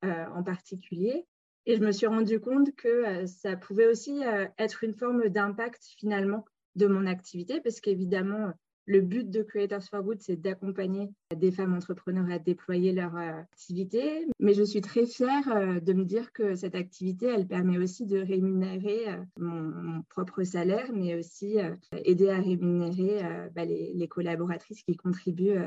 en 0.04 0.44
particulier. 0.44 1.28
Et 1.66 1.76
je 1.76 1.82
me 1.82 1.92
suis 1.92 2.08
rendu 2.08 2.40
compte 2.40 2.76
que 2.76 3.26
ça 3.26 3.56
pouvait 3.56 3.88
aussi 3.88 4.22
être 4.58 4.84
une 4.84 4.94
forme 4.94 5.30
d'impact 5.30 5.84
finalement 5.98 6.46
de 6.76 6.88
mon 6.88 7.06
activité, 7.06 7.62
parce 7.62 7.82
qu'évidemment, 7.82 8.54
le 8.86 9.02
but 9.02 9.30
de 9.30 9.44
Creators 9.44 9.84
for 9.84 10.02
Good, 10.02 10.22
c'est 10.22 10.36
d'accompagner 10.36 11.10
des 11.36 11.52
femmes 11.52 11.74
entrepreneurs 11.74 12.30
à 12.32 12.40
déployer 12.40 12.92
leur 12.92 13.16
euh, 13.16 13.40
activité. 13.40 14.26
Mais 14.40 14.54
je 14.54 14.64
suis 14.64 14.82
très 14.82 15.06
fière 15.06 15.48
euh, 15.56 15.80
de 15.80 15.94
me 15.94 16.04
dire 16.04 16.32
que 16.34 16.56
cette 16.56 16.76
activité, 16.76 17.28
elle 17.28 17.48
permet 17.48 17.78
aussi 17.78 18.06
de 18.06 18.18
rémunérer 18.18 19.10
euh, 19.10 19.18
mon, 19.40 20.02
propre 20.10 20.44
salaire, 20.44 20.92
mais 20.94 21.16
aussi 21.16 21.58
aider 21.94 22.30
à 22.30 22.40
rémunérer 22.40 23.22
bah, 23.56 23.66
les, 23.66 24.08
collaboratrices 24.08 24.84
qui 24.84 24.98
contribuent 24.98 25.60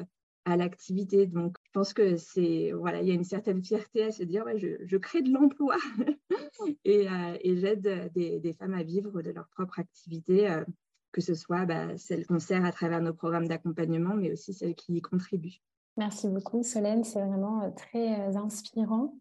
à 0.45 0.57
l'activité. 0.57 1.27
Donc, 1.27 1.57
je 1.65 1.71
pense 1.73 1.93
que 1.93 2.17
c'est 2.17 2.73
voilà, 2.73 3.01
il 3.01 3.09
y 3.09 3.11
a 3.11 3.15
une 3.15 3.25
certaine 3.25 3.63
fierté 3.63 4.05
à 4.05 4.13
se 4.13 4.23
dire, 4.23 4.45
ouais, 4.45 4.59
je, 4.59 4.97
crée 4.97 5.23
de 5.23 5.33
l'emploi 5.33 5.77
et, 6.85 7.07
j'aide 7.57 8.13
des, 8.15 8.41
des, 8.41 8.53
femmes 8.53 8.75
à 8.75 8.83
vivre 8.83 9.23
de 9.23 9.31
leur 9.31 9.49
propre 9.49 9.79
activité 9.79 10.63
que 11.13 11.21
ce 11.21 11.35
soit 11.35 11.65
bah, 11.65 11.97
celles 11.97 12.27
qu'on 12.27 12.41
sert 12.41 12.65
à 12.65 12.73
travers 12.73 13.01
nos 13.01 13.15
programmes 13.15 13.47
d'accompagnement, 13.47 14.15
mais 14.15 14.33
aussi 14.33 14.53
celles 14.53 14.75
qui 14.75 14.95
y 14.97 15.01
contribuent. 15.01 15.61
Merci 15.97 16.29
beaucoup, 16.29 16.65
Solène. 16.65 17.05
C'est 17.05 17.21
vraiment 17.21 17.63
euh, 17.63 17.71
très 17.71 18.21
euh, 18.21 18.37
inspirant. 18.37 19.15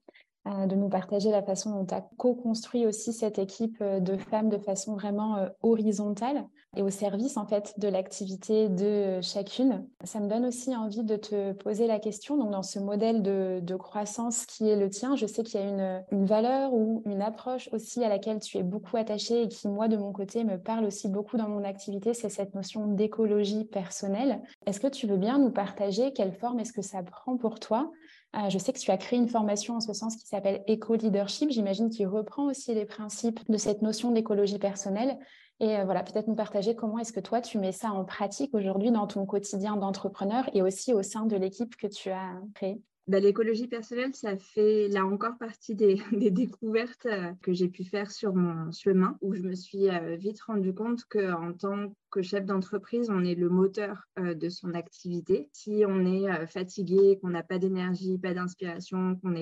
de 0.45 0.75
nous 0.75 0.89
partager 0.89 1.29
la 1.29 1.43
façon 1.43 1.71
dont 1.71 1.85
tu 1.85 1.93
as 1.93 2.01
co-construit 2.17 2.87
aussi 2.87 3.13
cette 3.13 3.37
équipe 3.37 3.81
de 3.81 4.17
femmes 4.17 4.49
de 4.49 4.57
façon 4.57 4.95
vraiment 4.95 5.47
horizontale 5.61 6.47
et 6.75 6.81
au 6.81 6.89
service 6.89 7.37
en 7.37 7.45
fait 7.45 7.73
de 7.77 7.87
l'activité 7.87 8.69
de 8.69 9.21
chacune. 9.21 9.85
Ça 10.03 10.19
me 10.19 10.27
donne 10.27 10.45
aussi 10.45 10.75
envie 10.75 11.03
de 11.03 11.15
te 11.15 11.53
poser 11.53 11.87
la 11.87 11.99
question. 11.99 12.37
Donc 12.37 12.51
dans 12.51 12.63
ce 12.63 12.79
modèle 12.79 13.21
de, 13.21 13.75
croissance 13.75 14.45
qui 14.45 14.69
est 14.69 14.75
le 14.75 14.89
tien, 14.89 15.15
je 15.15 15.25
sais 15.25 15.43
qu'il 15.43 15.59
y 15.59 15.63
a 15.63 16.03
une, 16.11 16.25
valeur 16.25 16.73
ou 16.73 17.01
une 17.05 17.21
approche 17.21 17.69
aussi 17.73 18.03
à 18.03 18.09
laquelle 18.09 18.39
tu 18.39 18.57
es 18.57 18.63
beaucoup 18.63 18.97
attachée 18.97 19.43
et 19.43 19.47
qui 19.47 19.67
moi 19.67 19.87
de 19.87 19.97
mon 19.97 20.13
côté 20.13 20.43
me 20.43 20.57
parle 20.57 20.85
aussi 20.85 21.09
beaucoup 21.09 21.37
dans 21.37 21.49
mon 21.49 21.63
activité, 21.63 22.13
c'est 22.13 22.29
cette 22.29 22.53
notion 22.53 22.87
d'écologie 22.87 23.65
personnelle. 23.65 24.41
Est-ce 24.65 24.79
que 24.79 24.87
tu 24.87 25.07
veux 25.07 25.17
bien 25.17 25.39
nous 25.39 25.51
partager 25.51 26.13
quelle 26.13 26.33
forme 26.33 26.59
est-ce 26.59 26.71
que 26.71 26.81
ça 26.81 27.01
prend 27.03 27.35
pour 27.35 27.59
toi? 27.59 27.91
Euh, 28.35 28.49
je 28.49 28.57
sais 28.57 28.73
que 28.73 28.79
tu 28.79 28.89
as 28.89 28.97
créé 28.97 29.19
une 29.19 29.27
formation 29.27 29.75
en 29.75 29.79
ce 29.79 29.93
sens 29.93 30.15
qui 30.15 30.27
s'appelle 30.27 30.63
Eco-Leadership. 30.67 31.51
J'imagine 31.51 31.89
qu'il 31.89 32.07
reprend 32.07 32.45
aussi 32.45 32.73
les 32.73 32.85
principes 32.85 33.39
de 33.49 33.57
cette 33.57 33.81
notion 33.81 34.11
d'écologie 34.11 34.57
personnelle. 34.57 35.19
Et 35.59 35.77
euh, 35.77 35.85
voilà, 35.85 36.03
peut-être 36.03 36.27
nous 36.27 36.35
partager 36.35 36.75
comment 36.75 36.99
est-ce 36.99 37.13
que 37.13 37.19
toi, 37.19 37.41
tu 37.41 37.57
mets 37.57 37.71
ça 37.71 37.91
en 37.91 38.03
pratique 38.05 38.53
aujourd'hui 38.53 38.91
dans 38.91 39.07
ton 39.07 39.25
quotidien 39.25 39.75
d'entrepreneur 39.75 40.49
et 40.53 40.61
aussi 40.61 40.93
au 40.93 41.03
sein 41.03 41.25
de 41.25 41.35
l'équipe 41.35 41.75
que 41.75 41.87
tu 41.87 42.09
as 42.09 42.33
créée? 42.55 42.81
Bah, 43.07 43.19
l'écologie 43.19 43.67
personnelle, 43.67 44.15
ça 44.15 44.37
fait 44.37 44.87
là 44.87 45.05
encore 45.05 45.37
partie 45.37 45.75
des, 45.75 45.95
découvertes 46.31 47.05
euh, 47.05 47.33
que 47.41 47.51
j'ai 47.51 47.67
pu 47.67 47.83
faire 47.83 48.09
sur 48.09 48.33
mon 48.33 48.71
chemin, 48.71 49.17
où 49.21 49.33
je 49.35 49.41
me 49.41 49.55
suis 49.55 49.89
euh, 49.89 50.15
vite 50.15 50.41
rendu 50.41 50.73
compte 50.73 51.03
qu'en 51.09 51.51
tant 51.53 51.93
que 52.09 52.21
chef 52.21 52.45
d'entreprise, 52.45 53.09
on 53.09 53.23
est 53.23 53.35
le 53.35 53.49
moteur 53.49 54.03
de 54.17 54.49
son 54.49 54.73
activité. 54.73 55.49
Si 55.51 55.83
on 55.87 56.05
est 56.05 56.45
fatigué, 56.45 57.17
qu'on 57.19 57.29
n'a 57.29 57.41
pas 57.41 57.57
d'énergie, 57.57 58.19
pas 58.19 58.35
d'inspiration, 58.35 59.19
qu'on 59.23 59.33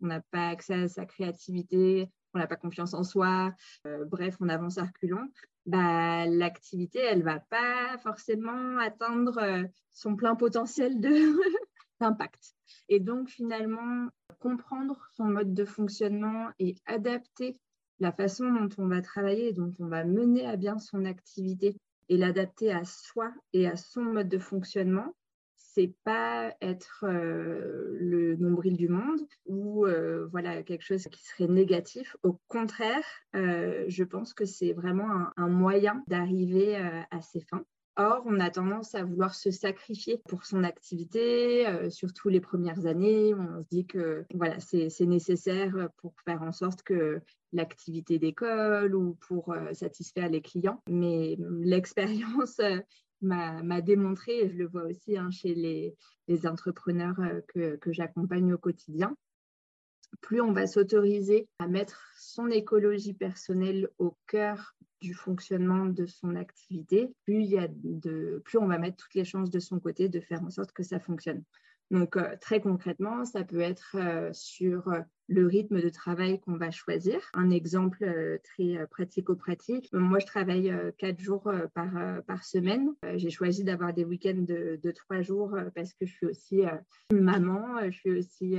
n'a 0.00 0.20
pas 0.30 0.48
accès 0.48 0.74
à 0.74 0.88
sa 0.88 1.06
créativité, 1.06 2.08
qu'on 2.32 2.38
n'a 2.38 2.46
pas 2.46 2.54
confiance 2.54 2.94
en 2.94 3.02
soi, 3.02 3.52
bref, 4.06 4.36
on 4.38 4.48
avance 4.48 4.78
à 4.78 4.84
reculons, 4.84 5.26
bah, 5.70 6.26
l'activité, 6.26 6.98
elle 6.98 7.22
va 7.22 7.40
pas 7.40 7.96
forcément 8.02 8.78
atteindre 8.78 9.38
euh, 9.38 9.64
son 9.92 10.16
plein 10.16 10.34
potentiel 10.34 11.00
d'impact. 12.00 12.54
et 12.88 13.00
donc, 13.00 13.28
finalement, 13.28 14.08
comprendre 14.38 14.98
son 15.16 15.24
mode 15.24 15.54
de 15.54 15.64
fonctionnement 15.64 16.48
et 16.58 16.74
adapter 16.86 17.56
la 18.00 18.10
façon 18.10 18.50
dont 18.50 18.68
on 18.78 18.88
va 18.88 19.02
travailler, 19.02 19.52
dont 19.52 19.72
on 19.78 19.86
va 19.86 20.04
mener 20.04 20.46
à 20.46 20.56
bien 20.56 20.78
son 20.78 21.04
activité 21.04 21.76
et 22.08 22.16
l'adapter 22.16 22.72
à 22.72 22.84
soi 22.84 23.32
et 23.52 23.68
à 23.68 23.76
son 23.76 24.02
mode 24.02 24.28
de 24.28 24.38
fonctionnement, 24.38 25.14
c'est 25.74 25.92
pas 26.04 26.54
être 26.60 27.04
euh, 27.04 27.96
le 28.00 28.36
nombril 28.36 28.76
du 28.76 28.88
monde 28.88 29.20
ou 29.46 29.86
euh, 29.86 30.26
voilà 30.30 30.62
quelque 30.62 30.84
chose 30.84 31.04
qui 31.04 31.22
serait 31.24 31.48
négatif. 31.48 32.16
Au 32.22 32.40
contraire, 32.48 33.04
euh, 33.36 33.84
je 33.88 34.04
pense 34.04 34.34
que 34.34 34.44
c'est 34.44 34.72
vraiment 34.72 35.08
un, 35.36 35.48
moyen 35.48 36.02
d'arriver 36.08 36.76
à 36.76 37.20
ses 37.20 37.40
fins. 37.40 37.64
Or, 37.96 38.22
on 38.24 38.40
a 38.40 38.50
tendance 38.50 38.94
à 38.94 39.04
vouloir 39.04 39.34
se 39.34 39.50
sacrifier 39.50 40.22
pour 40.28 40.46
son 40.46 40.64
activité, 40.64 41.66
surtout 41.90 42.28
les 42.28 42.40
premières 42.40 42.86
années. 42.86 43.34
On 43.34 43.62
se 43.62 43.68
dit 43.68 43.86
que 43.86 44.24
voilà, 44.32 44.58
c'est 44.60 45.00
nécessaire 45.00 45.88
pour 45.98 46.14
faire 46.24 46.40
en 46.42 46.52
sorte 46.52 46.82
que 46.82 47.20
l'activité 47.52 48.18
d'école 48.18 48.94
ou 48.94 49.16
pour 49.26 49.54
satisfaire 49.72 50.30
les 50.30 50.40
clients. 50.40 50.82
Mais 50.88 51.36
l'expérience 51.62 52.60
m'a 53.22 53.80
démontré, 53.80 54.40
et 54.40 54.48
je 54.48 54.56
le 54.56 54.66
vois 54.66 54.84
aussi 54.84 55.16
hein, 55.16 55.30
chez 55.30 55.54
les, 55.54 55.96
entrepreneurs 56.46 57.18
euh, 57.20 57.40
que, 57.48 57.76
que 57.76 57.92
j'accompagne 57.92 58.52
au 58.52 58.58
quotidien, 58.58 59.16
plus 60.20 60.40
on 60.40 60.52
va 60.52 60.66
s'autoriser 60.66 61.48
à 61.58 61.66
mettre 61.66 62.12
son 62.16 62.48
écologie 62.48 63.14
personnelle 63.14 63.88
au 63.98 64.16
cœur 64.26 64.74
du 65.00 65.14
fonctionnement 65.14 65.86
de 65.86 66.06
son 66.06 66.36
activité, 66.36 67.08
plus, 67.24 67.42
il 67.42 67.50
y 67.50 67.58
a 67.58 67.68
de, 67.68 68.42
plus 68.44 68.58
on 68.58 68.66
va 68.66 68.78
mettre 68.78 68.98
toutes 68.98 69.14
les 69.14 69.24
chances 69.24 69.50
de 69.50 69.58
son 69.58 69.80
côté 69.80 70.08
de 70.08 70.20
faire 70.20 70.42
en 70.42 70.50
sorte 70.50 70.72
que 70.72 70.82
ça 70.82 71.00
fonctionne. 71.00 71.42
Donc, 71.90 72.16
euh, 72.16 72.36
très 72.40 72.60
concrètement, 72.60 73.24
ça 73.24 73.42
peut 73.42 73.60
être 73.60 73.96
euh, 73.96 74.30
sur 74.32 74.88
euh, 74.88 75.00
le 75.26 75.46
rythme 75.46 75.80
de 75.80 75.88
travail 75.88 76.40
qu'on 76.40 76.56
va 76.56 76.70
choisir. 76.70 77.20
Un 77.34 77.50
exemple 77.50 78.40
très 78.42 78.86
pratico-pratique. 78.90 79.88
Moi, 79.92 80.18
je 80.18 80.26
travaille 80.26 80.72
quatre 80.98 81.20
jours 81.20 81.48
par, 81.72 82.44
semaine. 82.44 82.88
J'ai 83.14 83.30
choisi 83.30 83.62
d'avoir 83.62 83.92
des 83.92 84.04
week-ends 84.04 84.44
de, 84.44 84.90
trois 84.90 85.22
jours 85.22 85.56
parce 85.76 85.94
que 85.94 86.04
je 86.04 86.12
suis 86.12 86.26
aussi 86.26 86.62
maman. 87.12 87.78
Je 87.88 87.96
suis 87.96 88.10
aussi, 88.10 88.56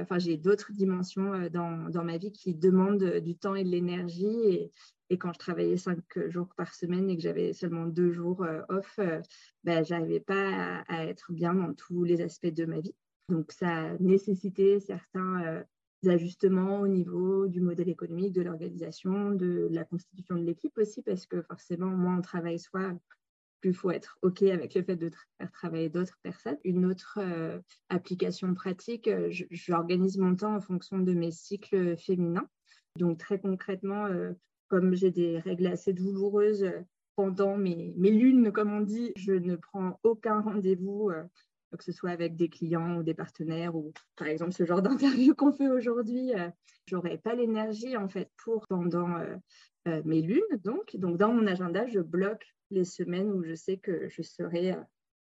enfin, 0.00 0.20
j'ai 0.20 0.36
d'autres 0.36 0.70
dimensions 0.70 1.48
dans, 1.50 2.04
ma 2.04 2.18
vie 2.18 2.30
qui 2.30 2.54
demandent 2.54 3.18
du 3.18 3.36
temps 3.36 3.56
et 3.56 3.64
de 3.64 3.70
l'énergie. 3.70 4.70
Et 5.12 5.18
quand 5.18 5.34
je 5.34 5.38
travaillais 5.38 5.76
cinq 5.76 6.00
jours 6.28 6.48
par 6.56 6.74
semaine 6.74 7.10
et 7.10 7.16
que 7.16 7.22
j'avais 7.22 7.52
seulement 7.52 7.84
deux 7.84 8.12
jours 8.12 8.42
euh, 8.44 8.62
off, 8.70 8.98
ben, 9.62 9.84
je 9.84 9.92
n'arrivais 9.92 10.20
pas 10.20 10.82
à, 10.88 11.04
être 11.04 11.32
bien 11.32 11.52
dans 11.52 11.74
tous 11.74 12.02
les 12.02 12.22
aspects 12.22 12.46
de 12.46 12.64
ma 12.64 12.80
vie. 12.80 12.94
Donc, 13.28 13.52
ça 13.52 13.68
a 13.68 13.98
nécessité 13.98 14.80
certains 14.80 15.44
euh, 15.44 15.62
ajustements 16.08 16.80
au 16.80 16.88
niveau 16.88 17.46
du 17.46 17.60
modèle 17.60 17.90
économique, 17.90 18.32
de 18.32 18.40
l'organisation, 18.40 19.32
de 19.32 19.68
la 19.70 19.84
constitution 19.84 20.36
de 20.36 20.44
l'équipe 20.44 20.76
aussi, 20.78 21.02
parce 21.02 21.26
que 21.26 21.42
forcément, 21.42 21.88
moins 21.88 22.16
on 22.16 22.22
travaille 22.22 22.58
soi, 22.58 22.94
plus 23.60 23.70
il 23.70 23.76
faut 23.76 23.90
être 23.90 24.16
OK 24.22 24.42
avec 24.44 24.74
le 24.74 24.82
fait 24.82 24.96
de 24.96 25.10
faire 25.36 25.52
travailler 25.52 25.90
d'autres 25.90 26.18
personnes. 26.22 26.58
Une 26.64 26.86
autre 26.86 27.20
application 27.90 28.54
pratique, 28.54 29.08
j'organise 29.50 30.16
mon 30.16 30.34
temps 30.34 30.56
en 30.56 30.60
fonction 30.60 30.98
de 30.98 31.12
mes 31.12 31.30
cycles 31.30 31.98
féminins. 31.98 32.48
Donc 32.96 33.18
très 33.18 33.38
concrètement, 33.38 34.08
comme 34.72 34.94
j'ai 34.94 35.10
des 35.10 35.38
règles 35.38 35.66
assez 35.66 35.92
douloureuses 35.92 36.64
euh, 36.64 36.80
pendant 37.14 37.58
mes, 37.58 37.92
lunes, 37.94 38.50
comme 38.52 38.72
on 38.72 38.80
dit, 38.80 39.12
je 39.16 39.34
ne 39.34 39.56
prends 39.56 40.00
aucun 40.02 40.40
rendez-vous, 40.40 41.10
euh, 41.10 41.22
que 41.76 41.84
ce 41.84 41.92
soit 41.92 42.08
avec 42.08 42.36
des 42.36 42.48
clients 42.48 42.96
ou 42.96 43.02
des 43.02 43.12
partenaires, 43.12 43.76
ou 43.76 43.92
par 44.16 44.28
exemple 44.28 44.52
ce 44.52 44.64
genre 44.64 44.80
d'interview 44.82 45.34
qu'on 45.34 45.52
fait 45.52 45.68
aujourd'hui. 45.68 46.32
Euh, 46.34 46.48
j'aurais 46.86 47.18
pas 47.18 47.34
l'énergie 47.34 47.98
en 47.98 48.08
fait 48.08 48.30
pour 48.42 48.66
pendant 48.66 49.18
mes 49.84 50.22
lunes. 50.22 50.40
Donc, 50.64 50.96
dans 50.96 51.34
mon 51.34 51.46
agenda, 51.46 51.86
je 51.86 52.00
bloque 52.00 52.46
les 52.70 52.84
semaines 52.84 53.30
où 53.30 53.44
je 53.44 53.54
sais 53.54 53.76
que 53.76 54.08
je 54.08 54.22
serai 54.22 54.74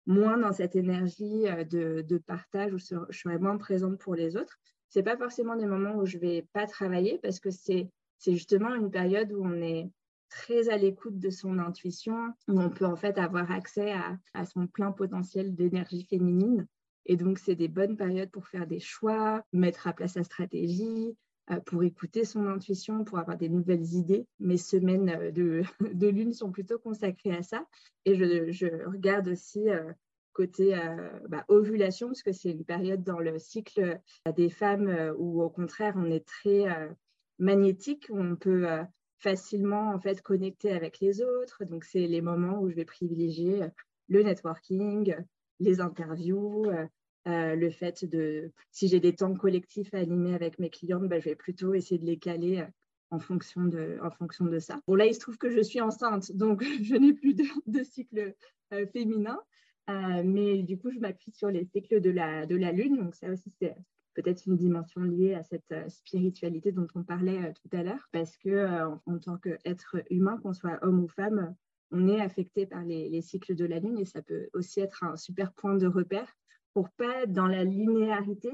moins 0.06 0.38
dans 0.38 0.54
cette 0.54 0.76
énergie 0.76 1.46
de, 1.68 2.18
partage, 2.20 2.74
où 2.74 2.78
je 2.78 3.18
serai 3.18 3.40
moins 3.40 3.58
présente 3.58 3.98
pour 3.98 4.14
les 4.14 4.38
autres. 4.38 4.60
C'est 4.90 5.04
pas 5.04 5.18
forcément 5.18 5.56
des 5.56 5.66
moments 5.66 5.96
où 5.96 6.06
je 6.06 6.20
vais 6.20 6.48
pas 6.54 6.68
travailler 6.68 7.20
parce 7.24 7.40
que 7.40 7.50
c'est 7.50 7.90
c'est 8.22 8.34
justement 8.34 8.74
une 8.76 8.92
période 8.92 9.34
où 9.34 9.44
on 9.44 9.62
est 9.62 9.90
très 10.30 10.70
à 10.70 10.78
l'écoute 10.78 11.20
de 11.20 11.32
son 11.32 11.58
intuition, 11.58 12.34
où 12.48 12.62
on 12.62 12.70
peut 12.70 12.86
en 12.86 12.96
fait 12.96 13.18
avoir 13.18 13.52
accès 13.52 13.94
à, 14.34 14.46
son 14.46 14.68
plein 14.68 14.92
potentiel 14.92 15.56
d'énergie 15.56 16.06
féminine. 16.06 16.68
Et 17.08 17.18
donc, 17.18 17.40
c'est 17.40 17.56
des 17.56 17.68
bonnes 17.68 17.98
périodes 17.98 18.30
pour 18.30 18.48
faire 18.48 18.68
des 18.68 18.80
choix, 18.80 19.44
mettre 19.54 19.88
à 19.88 19.94
place 19.94 20.14
sa 20.14 20.24
stratégie, 20.24 21.18
euh, 21.50 21.60
pour 21.62 21.84
écouter 21.84 22.24
son 22.24 22.48
intuition, 22.48 23.04
pour 23.04 23.18
avoir 23.18 23.38
des 23.38 23.50
nouvelles 23.50 23.96
idées. 23.96 24.28
Mes 24.40 24.58
semaines 24.58 25.10
euh, 25.10 25.32
de, 25.32 25.64
lune 26.08 26.32
sont 26.32 26.52
plutôt 26.52 26.78
consacrées 26.78 27.36
à 27.36 27.42
ça. 27.42 27.66
Et 28.06 28.14
je, 28.16 28.86
regarde 28.88 29.30
aussi 29.30 29.68
euh, 29.68 29.92
côté 30.32 30.80
bah, 31.28 31.44
ovulation, 31.50 32.08
parce 32.08 32.22
que 32.22 32.32
c'est 32.32 32.52
une 32.52 32.64
période 32.64 33.04
dans 33.04 33.20
le 33.20 33.38
cycle 33.40 34.00
des 34.38 34.50
femmes 34.50 35.14
où 35.18 35.42
au 35.42 35.50
contraire, 35.50 35.96
on 35.98 36.10
est 36.10 36.26
très 36.26 36.68
magnétique 37.40 38.08
on 38.12 38.36
peut 38.36 38.70
euh, 38.70 38.84
facilement 39.18 39.90
en 39.92 40.00
fait 40.00 40.22
connecter 40.22 40.72
avec 40.72 41.00
les 41.00 41.22
autres. 41.22 41.66
Donc 41.66 41.84
c'est 41.84 42.08
les 42.08 42.22
moments 42.22 42.60
où 42.62 42.70
je 42.70 42.76
vais 42.76 42.86
privilégier 42.86 43.64
euh, 43.64 43.68
le 44.08 44.24
networking, 44.24 45.16
les 45.60 45.80
interviews, 45.80 46.66
euh, 47.28 47.56
le 47.56 47.70
fait 47.70 48.04
de 48.06 48.52
si 48.72 48.88
j'ai 48.88 49.00
des 49.00 49.16
temps 49.16 49.34
collectifs 49.36 49.94
à 49.94 50.00
animer 50.00 50.34
avec 50.34 50.60
mes 50.60 50.70
clientes, 50.70 51.08
bah, 51.08 51.20
je 51.20 51.26
vais 51.26 51.36
plutôt 51.36 51.74
essayer 51.74 52.00
de 52.00 52.06
les 52.06 52.18
caler 52.18 52.66
en 53.12 53.20
fonction 53.20 53.64
de, 53.64 54.00
en 54.02 54.12
fonction 54.12 54.46
de 54.46 54.60
ça. 54.60 54.82
Bon, 54.88 54.96
là, 54.96 55.06
il 55.06 55.14
se 55.14 55.20
trouve 55.20 55.38
que 55.38 55.50
je 55.50 55.62
suis 55.62 55.82
enceinte, 55.82 56.32
donc 56.34 56.64
je 56.84 56.96
n'ai 56.96 57.14
plus 57.14 57.36
de, 57.36 57.84
cycle 57.84 58.34
féminin, 58.92 59.40
mais 59.88 60.64
du 60.64 60.78
coup, 60.78 60.92
je 60.92 61.00
m'appuie 61.00 61.32
sur 61.32 61.50
les 61.50 61.66
cycles 61.66 62.02
de 62.02 62.10
la, 62.10 62.46
de 62.46 62.56
la 62.56 62.72
Lune. 62.72 62.98
Donc, 62.98 63.16
ça 63.16 63.30
aussi, 63.30 63.52
c'est 63.62 63.76
peut-être 64.14 64.46
une 64.48 64.56
dimension 64.56 65.02
liée 65.02 65.34
à 65.34 65.44
cette 65.44 65.72
euh, 65.72 65.88
spiritualité 65.90 66.72
dont 66.72 66.88
on 66.96 67.04
parlait 67.04 67.50
euh, 67.50 67.52
tout 67.54 67.76
à 67.76 67.84
l'heure, 67.84 68.08
parce 68.12 68.38
que 68.38 68.50
euh, 68.50 68.90
en 69.06 69.20
tant 69.20 69.38
qu'être 69.38 69.98
humain, 70.10 70.40
qu'on 70.42 70.54
soit 70.54 70.80
homme 70.84 71.04
ou 71.04 71.08
femme, 71.08 71.56
on 71.92 72.08
est 72.08 72.22
affecté 72.22 72.66
par 72.66 72.84
les, 72.84 73.22
cycles 73.22 73.56
de 73.56 73.66
la 73.66 73.80
lune 73.80 73.98
et 73.98 74.06
ça 74.06 74.22
peut 74.22 74.50
aussi 74.54 74.80
être 74.80 75.04
un 75.04 75.18
super 75.18 75.52
point 75.54 75.76
de 75.76 75.88
repère 75.88 76.28
pour 76.74 76.90
pas 76.92 77.24
être 77.24 77.34
dans 77.34 77.48
la 77.48 77.66
linéarité 77.66 78.50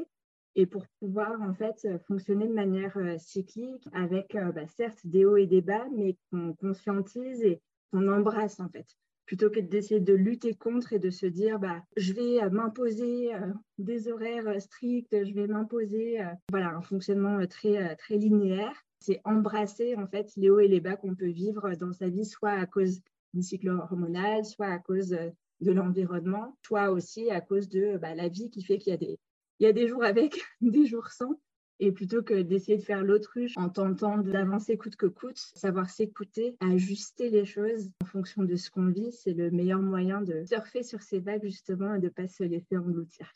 et 0.55 0.65
pour 0.65 0.87
pouvoir 0.99 1.39
en 1.41 1.53
fait 1.53 1.87
fonctionner 2.07 2.47
de 2.47 2.53
manière 2.53 2.97
cyclique 3.19 3.87
avec 3.93 4.35
bah, 4.55 4.65
certes 4.65 5.05
des 5.05 5.23
hauts 5.23 5.37
et 5.37 5.45
des 5.45 5.61
bas, 5.61 5.85
mais 5.95 6.17
qu'on 6.31 6.55
conscientise 6.55 7.43
et 7.43 7.61
qu'on 7.91 8.11
embrasse 8.11 8.59
en 8.59 8.69
fait. 8.69 8.87
Plutôt 9.27 9.51
que 9.51 9.59
d'essayer 9.59 9.99
de 9.99 10.13
lutter 10.13 10.55
contre 10.55 10.93
et 10.93 10.99
de 10.99 11.11
se 11.11 11.27
dire 11.27 11.59
bah, 11.59 11.83
je 11.97 12.13
vais 12.13 12.49
m'imposer 12.49 13.31
des 13.77 14.09
horaires 14.09 14.59
stricts, 14.59 15.11
je 15.11 15.33
vais 15.33 15.47
m'imposer 15.47 16.19
voilà, 16.49 16.69
un 16.69 16.81
fonctionnement 16.81 17.45
très, 17.45 17.95
très 17.97 18.15
linéaire. 18.15 18.73
C'est 18.99 19.21
embrasser 19.25 19.95
en 19.95 20.07
fait 20.07 20.31
les 20.37 20.49
hauts 20.49 20.59
et 20.59 20.67
les 20.67 20.79
bas 20.79 20.95
qu'on 20.95 21.13
peut 21.13 21.29
vivre 21.29 21.75
dans 21.75 21.93
sa 21.93 22.09
vie, 22.09 22.25
soit 22.25 22.51
à 22.51 22.65
cause 22.65 23.01
du 23.33 23.43
cycle 23.43 23.69
hormonal, 23.69 24.43
soit 24.45 24.67
à 24.67 24.79
cause 24.79 25.09
de 25.09 25.71
l'environnement, 25.71 26.57
soit 26.65 26.89
aussi 26.91 27.29
à 27.29 27.41
cause 27.41 27.69
de 27.69 27.97
bah, 27.97 28.15
la 28.15 28.29
vie 28.29 28.49
qui 28.49 28.63
fait 28.63 28.77
qu'il 28.77 28.91
y 28.91 28.95
a 28.95 28.97
des, 28.97 29.19
il 29.59 29.65
y 29.65 29.69
a 29.69 29.73
des 29.73 29.87
jours 29.87 30.03
avec, 30.03 30.39
des 30.61 30.85
jours 30.85 31.09
sans. 31.09 31.39
Et 31.79 31.91
plutôt 31.91 32.23
que 32.23 32.41
d'essayer 32.41 32.77
de 32.77 32.83
faire 32.83 33.03
l'autruche 33.03 33.57
en 33.57 33.69
tentant 33.69 34.17
d'avancer 34.17 34.77
coûte 34.77 34.95
que 34.95 35.05
coûte, 35.05 35.37
savoir 35.37 35.89
s'écouter, 35.89 36.55
ajuster 36.59 37.29
les 37.29 37.45
choses 37.45 37.91
en 38.01 38.05
fonction 38.05 38.43
de 38.43 38.55
ce 38.55 38.71
qu'on 38.71 38.87
vit, 38.87 39.11
c'est 39.11 39.33
le 39.33 39.51
meilleur 39.51 39.81
moyen 39.81 40.21
de 40.21 40.43
surfer 40.45 40.83
sur 40.83 41.01
ces 41.01 41.19
vagues 41.19 41.43
justement 41.43 41.93
et 41.93 41.99
de 41.99 42.05
ne 42.05 42.09
pas 42.09 42.27
se 42.27 42.43
laisser 42.43 42.77
engloutir. 42.77 43.31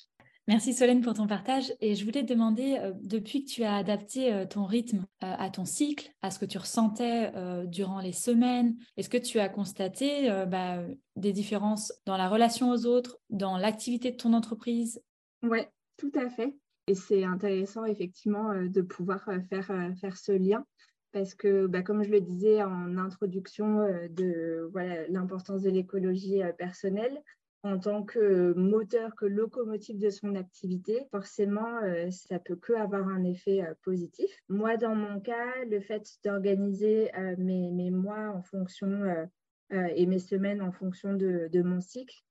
Merci 0.48 0.74
Solène 0.74 1.02
pour 1.02 1.14
ton 1.14 1.28
partage. 1.28 1.74
Et 1.82 1.96
je 1.96 2.04
voulais 2.04 2.24
te 2.24 2.34
demander, 2.34 2.78
euh, 2.80 2.92
depuis 3.02 3.46
que 3.46 3.50
tu 3.50 3.64
as 3.64 3.76
adapté 3.76 4.34
euh, 4.34 4.46
ton 4.46 4.66
rythme 4.66 5.06
euh, 5.24 5.34
à 5.38 5.50
ton 5.50 5.66
cycle, 5.66 6.12
à 6.22 6.32
ce 6.32 6.40
que 6.40 6.46
tu 6.46 6.58
ressentais 6.58 7.32
durant 7.68 8.00
les 8.00 8.12
semaines, 8.12 8.76
est-ce 8.98 9.10
que 9.10 9.18
tu 9.18 9.40
as 9.40 9.50
constaté 9.50 10.30
bah, 10.48 10.84
des 11.16 11.32
différences 11.32 11.94
dans 12.06 12.18
la 12.18 12.28
relation 12.28 12.72
aux 12.72 12.86
autres, 12.86 13.18
dans 13.30 13.58
l'activité 13.58 14.12
de 14.12 14.18
ton 14.18 14.34
entreprise? 14.34 15.02
Oui, 15.44 15.60
tout 15.98 16.12
à 16.16 16.30
fait. 16.30 16.56
Et 16.92 16.96
c'est 16.96 17.24
intéressant 17.24 17.86
effectivement 17.86 18.54
de 18.54 18.82
pouvoir 18.82 19.24
faire, 19.50 19.72
faire 20.02 20.18
ce 20.18 20.34
lien 20.34 20.66
parce 21.14 21.36
que, 21.36 21.68
bah, 21.68 21.84
comme 21.84 22.04
je 22.04 22.10
le 22.10 22.20
disais 22.20 22.62
en 22.64 22.98
introduction 22.98 23.86
de 24.10 24.70
l'importance 25.08 25.62
de 25.62 25.70
l'écologie 25.70 26.42
personnelle, 26.58 27.22
en 27.64 27.78
tant 27.78 28.04
que 28.04 28.54
moteur, 28.54 29.16
que 29.16 29.26
locomotive 29.26 30.00
de 30.00 30.10
son 30.10 30.36
activité, 30.36 31.06
forcément, 31.12 31.78
euh, 31.84 32.10
ça 32.10 32.40
peut 32.40 32.56
que 32.56 32.74
avoir 32.74 33.08
un 33.08 33.24
effet 33.24 33.62
euh, 33.62 33.74
positif. 33.84 34.32
Moi, 34.50 34.78
dans 34.78 34.96
mon 34.96 35.20
cas, 35.20 35.64
le 35.70 35.80
fait 35.80 36.04
d'organiser 36.24 37.16
euh, 37.16 37.36
mes, 37.38 37.92
mois 37.92 38.30
en 38.30 38.42
fonction 38.42 39.28
et 39.72 40.06
mes 40.06 40.20
semaines 40.20 40.62
en 40.62 40.72
fonction 40.72 41.14
de 41.14 41.62
mon 41.62 41.80
cycle, 41.80 42.22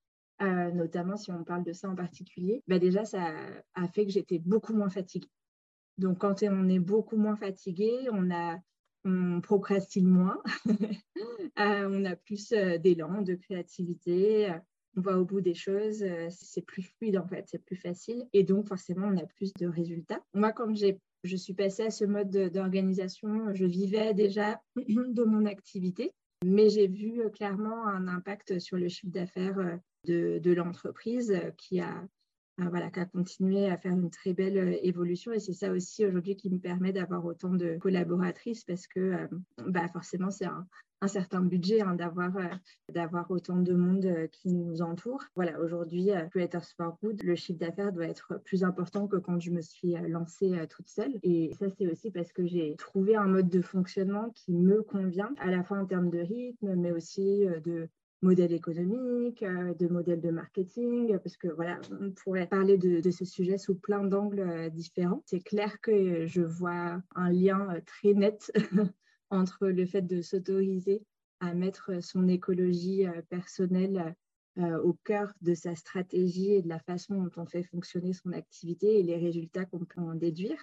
notamment 0.40 1.16
si 1.16 1.30
on 1.30 1.44
parle 1.44 1.64
de 1.64 1.73
ça 1.73 1.88
en 1.88 1.94
particulier, 1.94 2.62
bah 2.66 2.78
déjà, 2.78 3.04
ça 3.04 3.35
a 3.75 3.88
fait 3.88 4.06
que 4.06 4.12
j'étais 4.12 4.38
beaucoup 4.38 4.73
moins 4.73 4.90
fatiguée. 4.90 5.30
Donc, 5.99 6.18
quand 6.18 6.42
on 6.42 6.68
est 6.68 6.78
beaucoup 6.78 7.16
moins 7.16 7.37
fatigué, 7.37 8.09
on 8.12 8.30
a 8.30 8.59
on 9.04 9.40
procrastine 9.40 10.09
moins, 10.09 10.42
on 11.56 12.04
a 12.04 12.16
plus 12.16 12.52
d'élan, 12.52 13.23
de 13.23 13.35
créativité, 13.35 14.52
on 14.97 15.00
va 15.00 15.18
au 15.18 15.25
bout 15.25 15.40
des 15.40 15.54
choses, 15.54 16.02
euh, 16.02 16.28
c'est 16.30 16.62
plus 16.62 16.82
fluide 16.82 17.16
en 17.16 17.26
fait, 17.26 17.44
c'est 17.49 17.64
plus 17.64 17.76
facile 17.76 18.26
et 18.32 18.42
donc 18.42 18.66
forcément 18.66 19.06
on 19.06 19.16
a 19.16 19.26
plus 19.26 19.52
de 19.54 19.66
résultats. 19.66 20.20
Moi, 20.35 20.52
comme 20.52 20.75
je 20.76 21.37
suis 21.37 21.54
passée 21.54 21.85
à 21.85 21.90
ce 21.90 22.04
mode 22.04 22.30
d'organisation, 22.52 23.54
je 23.54 23.64
vivais 23.64 24.14
déjà 24.14 24.61
de 24.76 25.25
mon 25.25 25.47
activité, 25.47 26.12
mais 26.44 26.70
j'ai 26.70 26.87
vu 26.87 27.20
euh, 27.20 27.28
clairement 27.28 27.87
un 27.87 28.09
impact 28.09 28.59
sur 28.59 28.76
le 28.76 28.88
chiffre 28.88 29.12
d'affaires 29.12 29.59
euh, 29.59 30.40
de, 30.40 30.52
l'entreprise 30.52 31.40
qui 31.56 31.80
a 31.80 32.06
voilà, 32.69 32.90
qui 32.90 33.00
a 33.00 33.07
continué 33.07 33.69
à 33.71 33.79
faire 33.79 33.93
une 33.93 34.11
très 34.11 34.33
belle 34.33 34.79
évolution. 34.83 35.33
Et 35.33 35.40
c'est 35.40 35.52
ça 35.52 35.73
aussi 35.73 36.05
aujourd'hui 36.05 36.37
qui 36.37 36.50
me 36.50 36.59
permet 36.59 36.93
d'avoir 36.93 37.25
autant 37.25 37.50
de 37.50 37.76
collaboratrices 37.79 38.64
parce 38.64 38.87
que 38.87 39.29
bah 39.67 39.88
forcément, 39.88 40.31
c'est 40.31 40.47
un, 40.47 40.67
certain 41.07 41.40
budget 41.40 41.81
hein, 41.81 41.95
d'avoir 41.95 42.37
euh, 42.37 42.49
d'avoir 42.93 43.31
autant 43.31 43.57
de 43.57 43.73
monde 43.73 44.05
euh, 44.05 44.26
qui 44.26 44.52
nous 44.52 44.83
entoure. 44.83 45.25
Voilà, 45.35 45.59
aujourd'hui, 45.61 46.11
euh, 46.11 46.26
Creators 46.26 46.67
for 46.76 46.99
Good, 47.02 47.23
le 47.23 47.35
chiffre 47.37 47.59
d'affaires 47.59 47.93
doit 47.93 48.07
être 48.07 48.40
plus 48.45 48.64
important 48.64 49.07
que 49.07 49.17
quand 49.17 49.40
je 49.40 49.50
me 49.50 49.62
suis 49.62 49.95
lancée 50.09 50.52
toute 50.69 50.88
seule. 50.88 51.19
Et 51.23 51.52
ça, 51.59 51.67
c'est 51.71 51.87
aussi 51.87 52.11
parce 52.11 52.33
que 52.33 52.47
j'ai 52.47 52.76
trouvé 52.76 53.17
un 53.17 53.26
mode 53.26 53.49
de 53.49 53.63
fonctionnement 53.63 54.30
qui 54.34 54.52
me 54.52 54.82
convient, 54.82 55.32
à 55.39 55.50
la 55.50 55.63
fois 55.63 55.78
en 55.78 55.87
termes 55.87 56.11
de 56.11 56.19
rythme, 56.19 56.75
mais 56.76 56.93
aussi 56.93 57.47
de 57.65 57.89
modèle 58.23 58.52
économique, 58.52 59.43
de 59.43 59.89
modèle 59.89 60.21
de 60.21 60.30
marketing, 60.30 61.19
parce 61.19 61.37
que 61.37 61.49
voilà, 61.49 61.80
on 62.00 62.11
pourrait 62.11 62.47
parler 62.47 62.76
de, 62.76 63.00
de 63.00 63.11
ce 63.11 63.25
sujet 63.25 63.56
sous 63.56 63.75
plein 63.75 64.04
d'angles 64.04 64.71
différents. 64.71 65.23
C'est 65.26 65.41
clair 65.41 65.80
que 65.80 66.26
je 66.26 66.43
vois 66.43 67.02
un 67.15 67.30
lien 67.30 67.69
très 67.87 68.13
net 68.13 68.52
entre 69.30 69.69
le 69.69 69.87
fait 69.87 70.02
de 70.02 70.21
s'autoriser 70.23 71.02
à 71.41 71.54
mettre 71.54 72.02
son 72.02 72.28
écologie 72.28 73.06
euh, 73.06 73.23
personnelle 73.28 74.15
euh, 74.59 74.78
au 74.83 74.93
cœur 75.04 75.33
de 75.41 75.54
sa 75.54 75.75
stratégie 75.75 76.52
et 76.52 76.63
de 76.63 76.69
la 76.69 76.78
façon 76.78 77.23
dont 77.23 77.30
on 77.37 77.47
fait 77.47 77.63
fonctionner 77.63 78.13
son 78.13 78.33
activité 78.33 78.99
et 78.99 79.02
les 79.02 79.17
résultats 79.17 79.65
qu'on 79.65 79.85
peut 79.85 80.00
en 80.00 80.15
déduire. 80.15 80.59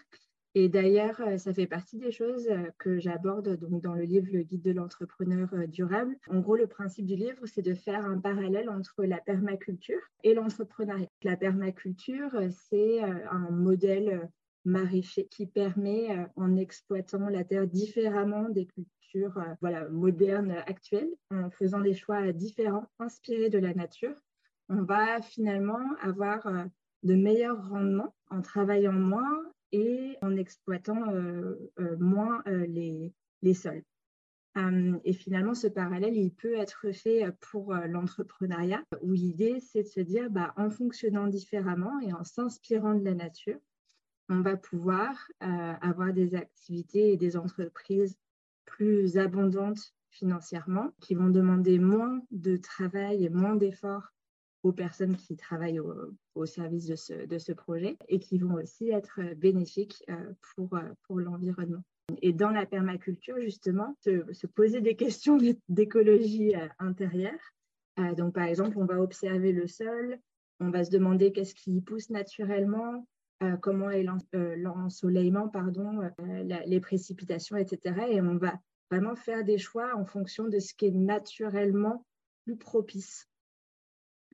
Et 0.57 0.69
d'ailleurs, 0.69 1.21
euh, 1.21 1.37
ça 1.37 1.53
fait 1.53 1.67
partie 1.67 1.97
des 1.97 2.11
choses 2.11 2.49
que 2.77 2.99
j'aborde 2.99 3.57
donc 3.57 3.81
dans 3.81 3.93
le 3.93 4.03
livre 4.03 4.27
Le 4.31 4.43
guide 4.43 4.63
de 4.63 4.71
l'entrepreneur 4.71 5.49
durable. 5.67 6.15
En 6.29 6.39
gros, 6.39 6.55
le 6.55 6.67
principe 6.67 7.05
du 7.05 7.15
livre, 7.15 7.45
c'est 7.45 7.61
de 7.61 7.73
faire 7.73 8.05
un 8.05 8.19
parallèle 8.19 8.69
entre 8.69 9.03
la 9.03 9.17
permaculture 9.17 10.01
et 10.23 10.33
l'entrepreneuriat. 10.33 11.07
La 11.23 11.37
permaculture, 11.37 12.31
c'est 12.49 13.01
un 13.01 13.51
modèle 13.51 14.29
maraîcher 14.67 15.25
qui 15.27 15.47
permet, 15.47 16.11
euh, 16.11 16.25
en 16.35 16.55
exploitant 16.55 17.29
la 17.29 17.43
terre 17.43 17.67
différemment 17.67 18.49
des 18.49 18.65
cultures 18.65 19.37
euh, 19.37 19.53
voilà, 19.61 19.87
modernes 19.89 20.51
actuelles, 20.67 21.09
en 21.31 21.49
faisant 21.49 21.79
des 21.79 21.93
choix 21.93 22.31
différents, 22.33 22.85
inspirés 22.99 23.49
de 23.49 23.57
la 23.57 23.73
nature, 23.73 24.15
on 24.69 24.83
va 24.83 25.21
finalement 25.21 25.79
avoir 26.01 26.45
euh, 26.47 26.65
de 27.03 27.15
meilleurs 27.15 27.69
rendements 27.69 28.13
en 28.29 28.41
travaillant 28.41 28.91
moins 28.91 29.41
et 29.71 30.17
en 30.21 30.35
exploitant 30.35 31.05
moins 31.99 32.41
les, 32.45 33.13
les 33.41 33.53
sols. 33.53 33.83
et 35.03 35.13
finalement, 35.13 35.53
ce 35.53 35.67
parallèle, 35.67 36.15
il 36.15 36.31
peut 36.31 36.55
être 36.55 36.91
fait 36.91 37.25
pour 37.39 37.73
l'entrepreneuriat, 37.73 38.83
où 39.01 39.13
l'idée, 39.13 39.59
c'est 39.59 39.83
de 39.83 39.87
se 39.87 39.99
dire, 39.99 40.29
bah, 40.29 40.53
en 40.57 40.69
fonctionnant 40.69 41.27
différemment 41.27 41.99
et 41.99 42.13
en 42.13 42.23
s'inspirant 42.23 42.95
de 42.95 43.03
la 43.03 43.13
nature, 43.13 43.59
on 44.29 44.41
va 44.41 44.57
pouvoir 44.57 45.15
euh, 45.43 45.73
avoir 45.81 46.13
des 46.13 46.35
activités 46.35 47.13
et 47.13 47.17
des 47.17 47.37
entreprises 47.37 48.17
plus 48.65 49.17
abondantes 49.17 49.93
financièrement, 50.09 50.91
qui 51.01 51.15
vont 51.15 51.29
demander 51.29 51.79
moins 51.79 52.21
de 52.31 52.57
travail 52.57 53.23
et 53.23 53.29
moins 53.29 53.55
d'efforts 53.55 54.11
aux 54.67 54.73
personnes 54.73 55.15
qui 55.15 55.35
travaillent 55.35 55.79
au, 56.35 56.45
service 56.45 56.85
de 56.85 57.37
ce, 57.37 57.51
projet 57.53 57.97
et 58.07 58.19
qui 58.19 58.37
vont 58.37 58.53
aussi 58.55 58.89
être 58.89 59.19
bénéfiques 59.35 60.03
euh, 60.09 60.33
pour, 60.55 60.75
euh, 60.75 60.81
pour 61.03 61.19
l'environnement. 61.19 61.83
Et 62.21 62.31
dans 62.31 62.51
la 62.51 62.65
permaculture, 62.65 63.39
justement, 63.41 63.95
se, 64.01 64.47
poser 64.47 64.81
des 64.81 64.95
questions 64.95 65.37
d'écologie 65.67 66.53
intérieure. 66.79 67.39
donc, 68.15 68.33
par 68.33 68.45
exemple, 68.45 68.77
on 68.77 68.85
va 68.85 69.01
observer 69.01 69.51
le 69.51 69.67
sol, 69.67 70.17
on 70.59 70.69
va 70.69 70.83
se 70.83 70.91
demander 70.91 71.31
qu'est-ce 71.31 71.53
qui 71.53 71.81
pousse 71.81 72.09
naturellement, 72.09 73.05
euh, 73.43 73.55
comment 73.57 73.91
est 73.91 74.05
euh, 74.33 74.55
l'ensoleillement, 74.55 75.47
pardon, 75.47 76.01
euh, 76.01 76.61
les 76.65 76.79
précipitations, 76.79 77.55
etc. 77.55 78.07
Et 78.09 78.21
on 78.21 78.37
va 78.37 78.59
vraiment 78.89 79.15
faire 79.15 79.43
des 79.43 79.59
choix 79.59 79.95
en 79.95 80.05
fonction 80.05 80.47
de 80.47 80.59
ce 80.59 80.73
qui 80.73 80.87
est 80.87 80.91
naturellement 80.91 82.03
plus 82.45 82.57
propice. 82.57 83.27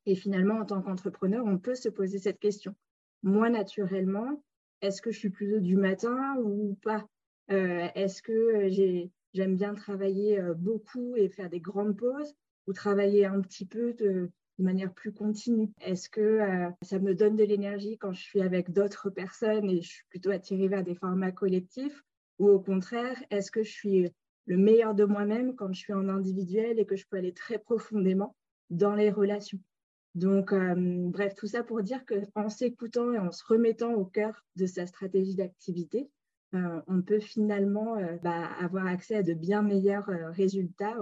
Et 0.06 0.16
finalement, 0.16 0.60
en 0.60 0.66
tant 0.66 0.82
qu'entrepreneur, 0.82 1.46
on 1.46 1.58
peut 1.58 1.76
se 1.76 1.90
poser 1.90 2.20
cette 2.20 2.40
question. 2.40 2.76
Moi, 3.24 3.50
naturellement, 3.50 4.44
est-ce 4.82 5.02
que 5.02 5.12
je 5.12 5.20
suis 5.20 5.30
plutôt 5.30 5.60
du 5.60 5.78
matin 5.78 6.36
ou 6.44 6.78
pas? 6.82 7.06
Est-ce 7.48 8.22
que 8.22 8.68
j'aime 9.34 9.56
bien 9.56 9.74
travailler 9.74 10.42
beaucoup 10.58 11.16
et 11.16 11.30
faire 11.30 11.50
des 11.50 11.62
grandes 11.62 11.96
pauses 11.96 12.36
ou 12.68 12.74
travailler 12.74 13.26
un 13.26 13.40
petit 13.42 13.66
peu 13.66 13.94
de, 13.94 14.30
de 14.60 14.64
manière 14.64 14.94
plus 14.94 15.14
continue? 15.14 15.72
Est-ce 15.82 16.10
que 16.10 16.22
euh, 16.22 16.70
ça 16.82 17.00
me 17.00 17.16
donne 17.16 17.36
de 17.36 17.44
l'énergie 17.44 17.98
quand 17.98 18.14
je 18.14 18.22
suis 18.22 18.42
avec 18.42 18.72
d'autres 18.72 19.10
personnes 19.10 19.70
et 19.70 19.82
je 19.82 19.90
suis 19.90 20.06
plutôt 20.10 20.32
attirée 20.32 20.68
vers 20.68 20.84
des 20.84 20.96
formats 20.96 21.32
collectifs? 21.32 22.04
Ou 22.40 22.50
au 22.50 22.60
contraire, 22.60 23.22
est-ce 23.30 23.52
que 23.52 23.64
je 23.64 23.72
suis 23.72 24.12
le 24.46 24.58
meilleur 24.58 24.96
de 24.96 25.06
moi-même 25.06 25.56
quand 25.56 25.72
je 25.72 25.80
suis 25.80 25.94
en 25.94 26.10
individuel 26.10 26.80
et 26.80 26.86
que 26.86 26.96
je 26.96 27.06
peux 27.08 27.18
aller 27.18 27.34
très 27.34 27.58
profondément 27.58 28.36
dans 28.70 28.96
les 28.96 29.12
relations? 29.12 29.60
Donc, 30.16 30.54
euh, 30.54 30.76
bref, 31.10 31.34
tout 31.36 31.48
ça 31.48 31.64
pour 31.64 31.82
dire 31.82 32.04
qu'en 32.06 32.50
s'écoutant 32.50 33.14
et 33.14 33.20
en 33.20 33.32
se 33.32 33.44
remettant 33.46 33.94
au 33.94 34.06
cœur 34.06 34.46
de 34.56 34.66
sa 34.66 34.86
stratégie 34.86 35.36
d'activité, 35.36 36.10
euh, 36.54 36.82
on 36.88 37.02
peut 37.02 37.20
finalement 37.20 37.98
bah, 38.22 38.46
avoir 38.60 38.86
accès 38.86 39.16
à 39.16 39.24
de 39.24 39.34
bien 39.34 39.64
meilleurs 39.64 40.06
résultats 40.34 40.96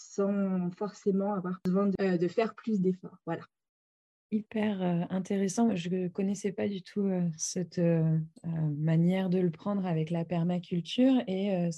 sans 0.00 0.70
forcément 0.76 1.34
avoir 1.34 1.60
besoin 1.64 1.86
de, 1.86 1.94
euh, 2.00 2.28
faire 2.28 2.54
plus 2.54 2.80
d'efforts. 2.80 3.18
Voilà. 3.26 3.42
Hyper 4.30 5.06
intéressant. 5.10 5.74
Je 5.74 5.88
ne 5.88 6.08
connaissais 6.08 6.52
pas 6.52 6.68
du 6.68 6.82
tout 6.82 7.10
cette 7.36 7.80
manière 8.44 9.28
de 9.28 9.38
le 9.38 9.50
prendre 9.50 9.86
avec 9.86 10.10
la 10.10 10.24
permaculture. 10.24 11.22
Et 11.26 11.70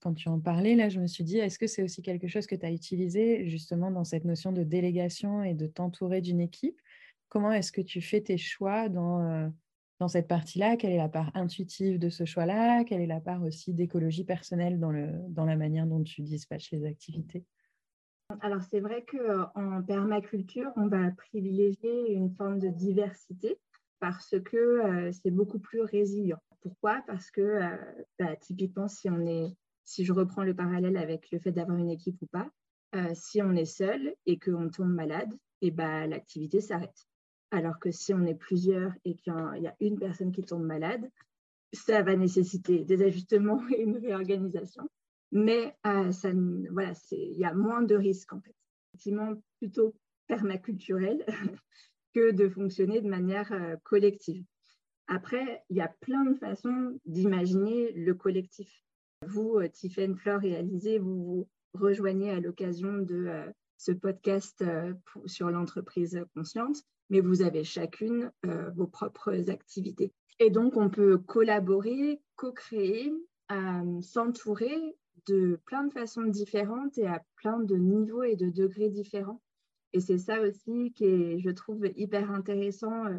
quand 0.00 0.14
tu 0.14 0.28
en 0.28 0.38
parlais, 0.38 0.74
là, 0.74 0.88
je 0.88 1.00
me 1.00 1.06
suis 1.06 1.24
dit, 1.24 1.38
est-ce 1.38 1.58
que 1.58 1.66
c'est 1.66 1.82
aussi 1.82 2.02
quelque 2.02 2.28
chose 2.28 2.46
que 2.46 2.54
tu 2.54 2.66
as 2.66 2.70
utilisé 2.70 3.48
justement 3.48 3.90
dans 3.90 4.04
cette 4.04 4.24
notion 4.24 4.52
de 4.52 4.62
délégation 4.62 5.42
et 5.42 5.54
de 5.54 5.66
t'entourer 5.66 6.20
d'une 6.20 6.40
équipe? 6.40 6.80
Comment 7.28 7.52
est-ce 7.52 7.72
que 7.72 7.80
tu 7.80 8.00
fais 8.00 8.20
tes 8.20 8.38
choix 8.38 8.88
dans, 8.88 9.50
cette 10.08 10.28
partie-là? 10.28 10.76
Quelle 10.76 10.92
est 10.92 10.98
la 10.98 11.08
part 11.08 11.30
intuitive 11.34 11.98
de 11.98 12.10
ce 12.10 12.24
choix-là? 12.24 12.84
Quelle 12.84 13.00
est 13.00 13.06
la 13.06 13.20
part 13.20 13.42
aussi 13.42 13.72
d'écologie 13.72 14.24
personnelle 14.24 14.78
dans, 14.78 14.92
dans 15.28 15.44
la 15.44 15.56
manière 15.56 15.86
dont 15.86 16.02
tu 16.02 16.22
dispatches 16.22 16.70
les 16.72 16.84
activités? 16.84 17.44
Alors 18.40 18.62
c'est 18.62 18.80
vrai 18.80 19.04
qu'en 19.04 19.82
permaculture, 19.82 20.72
on 20.76 20.88
va 20.88 21.10
privilégier 21.12 22.12
une 22.12 22.34
forme 22.34 22.58
de 22.58 22.68
diversité 22.68 23.58
parce 24.00 24.34
que 24.44 24.56
euh, 24.56 25.12
c'est 25.12 25.30
beaucoup 25.30 25.58
plus 25.58 25.80
résilient. 25.82 26.40
Pourquoi? 26.60 27.02
Parce 27.06 27.30
que 27.30 27.40
euh, 27.40 27.76
bah, 28.18 28.36
typiquement, 28.36 28.88
si 28.88 29.08
on 29.08 29.26
est, 29.26 29.56
si 29.84 30.04
je 30.04 30.12
reprends 30.12 30.42
le 30.42 30.54
parallèle 30.54 30.96
avec 30.96 31.30
le 31.30 31.38
fait 31.38 31.52
d'avoir 31.52 31.78
une 31.78 31.90
équipe 31.90 32.20
ou 32.20 32.26
pas, 32.26 32.48
euh, 32.94 33.10
si 33.14 33.42
on 33.42 33.52
est 33.52 33.64
seul 33.64 34.14
et 34.26 34.38
qu'on 34.38 34.68
tombe 34.70 34.92
malade, 34.92 35.32
et 35.62 35.70
bah, 35.70 36.06
l'activité 36.06 36.60
s'arrête. 36.60 37.06
Alors 37.50 37.78
que 37.78 37.90
si 37.90 38.12
on 38.12 38.24
est 38.26 38.34
plusieurs 38.34 38.92
et 39.04 39.14
qu'il 39.14 39.32
y 39.60 39.66
a 39.66 39.76
une 39.80 39.98
personne 39.98 40.32
qui 40.32 40.42
tombe 40.42 40.64
malade, 40.64 41.08
ça 41.72 42.02
va 42.02 42.16
nécessiter 42.16 42.84
des 42.84 43.02
ajustements 43.02 43.62
et 43.70 43.82
une 43.82 43.98
réorganisation 43.98 44.88
mais 45.36 45.76
euh, 45.86 46.12
ça, 46.12 46.30
voilà, 46.70 46.94
il 47.12 47.38
y 47.38 47.44
a 47.44 47.52
moins 47.52 47.82
de 47.82 47.94
risques 47.94 48.32
en 48.32 48.40
fait. 48.40 48.54
Effectivement, 48.94 49.34
plutôt 49.58 49.94
permaculturel 50.28 51.26
que 52.14 52.32
de 52.32 52.48
fonctionner 52.48 53.02
de 53.02 53.08
manière 53.08 53.52
euh, 53.52 53.76
collective. 53.84 54.42
Après, 55.08 55.62
il 55.68 55.76
y 55.76 55.82
a 55.82 55.94
plein 56.00 56.24
de 56.24 56.34
façons 56.38 56.98
d'imaginer 57.04 57.92
le 57.92 58.14
collectif. 58.14 58.82
Vous, 59.26 59.58
euh, 59.58 59.68
Tiffaine, 59.68 60.16
Flore 60.16 60.42
et 60.44 60.56
Alizé, 60.56 60.98
vous 60.98 61.14
vous 61.22 61.48
rejoignez 61.74 62.30
à 62.30 62.40
l'occasion 62.40 62.96
de 62.96 63.28
ce 63.76 63.92
podcast 63.92 64.64
sur 65.26 65.50
l'entreprise 65.50 66.24
consciente, 66.34 66.78
mais 67.10 67.20
vous 67.20 67.42
avez 67.42 67.64
chacune 67.64 68.32
vos 68.74 68.86
propres 68.86 69.50
activités. 69.50 70.14
Et 70.38 70.48
donc, 70.48 70.78
on 70.78 70.88
peut 70.88 71.18
collaborer, 71.18 72.22
co-créer, 72.36 73.12
s'entourer 74.00 74.96
de 75.26 75.60
plein 75.66 75.84
de 75.84 75.92
façons 75.92 76.24
différentes 76.24 76.98
et 76.98 77.06
à 77.06 77.22
plein 77.36 77.58
de 77.58 77.76
niveaux 77.76 78.22
et 78.22 78.36
de 78.36 78.50
degrés 78.50 78.90
différents. 78.90 79.40
Et 79.92 80.00
c'est 80.00 80.18
ça 80.18 80.40
aussi 80.40 80.92
qui 80.92 81.04
est, 81.04 81.40
je 81.40 81.50
trouve, 81.50 81.86
hyper 81.96 82.30
intéressant 82.30 83.06
euh, 83.06 83.18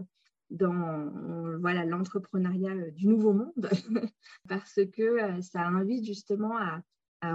dans 0.50 1.12
voilà 1.60 1.86
l'entrepreneuriat 1.86 2.72
euh, 2.72 2.92
du 2.92 3.08
nouveau 3.08 3.34
monde, 3.34 3.70
parce 4.48 4.80
que 4.94 5.02
euh, 5.02 5.42
ça 5.42 5.66
invite 5.66 6.06
justement 6.06 6.58
à, 6.58 6.82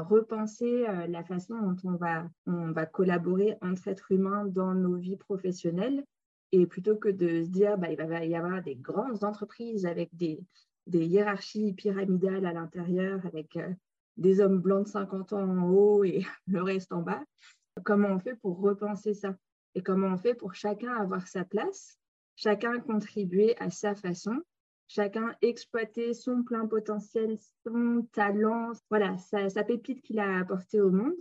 repenser 0.08 0.86
la 1.08 1.24
façon 1.24 1.56
dont 1.60 1.76
on 1.82 1.96
va, 1.96 2.28
on 2.46 2.70
va 2.70 2.86
collaborer 2.86 3.56
entre 3.62 3.88
êtres 3.88 4.12
humains 4.12 4.46
dans 4.46 4.74
nos 4.74 4.94
vies 4.94 5.16
professionnelles. 5.16 6.04
Et 6.52 6.68
plutôt 6.68 6.94
que 6.94 7.08
de 7.08 7.42
se 7.42 7.48
dire, 7.48 7.76
bah, 7.76 7.90
il 7.90 7.96
va 7.96 8.24
y 8.24 8.36
avoir 8.36 8.62
des 8.62 8.76
grandes 8.76 9.24
entreprises 9.24 9.84
avec 9.84 10.14
des, 10.14 10.38
des 10.86 11.04
hiérarchies 11.04 11.72
pyramidales 11.72 12.46
à 12.46 12.52
l'intérieur, 12.52 13.26
avec 13.26 13.58
des 14.16 14.40
hommes 14.40 14.60
blancs 14.60 14.84
de 14.84 14.90
50 14.90 15.32
ans 15.32 15.48
en 15.48 15.70
haut 15.70 16.04
et 16.04 16.24
le 16.46 16.62
reste 16.62 16.92
en 16.92 17.02
bas. 17.02 17.22
Comment 17.84 18.08
on 18.08 18.18
fait 18.18 18.36
pour 18.36 18.60
repenser 18.60 19.14
ça? 19.14 19.34
Et 19.74 19.82
comment 19.82 20.08
on 20.08 20.18
fait 20.18 20.34
pour 20.34 20.54
chacun 20.54 20.94
avoir 20.94 21.26
sa 21.28 21.44
place, 21.44 21.98
chacun 22.36 22.78
contribuer 22.80 23.56
à 23.58 23.70
sa 23.70 23.94
façon, 23.94 24.42
chacun 24.88 25.34
exploiter 25.40 26.12
son 26.12 26.42
plein 26.42 26.66
potentiel, 26.66 27.38
son 27.64 28.06
talent, 28.12 28.72
voilà, 28.90 29.16
sa, 29.16 29.64
pépite 29.64 30.02
qu'il 30.02 30.18
a 30.18 30.40
apporté 30.40 30.80
au 30.80 30.90
monde, 30.90 31.14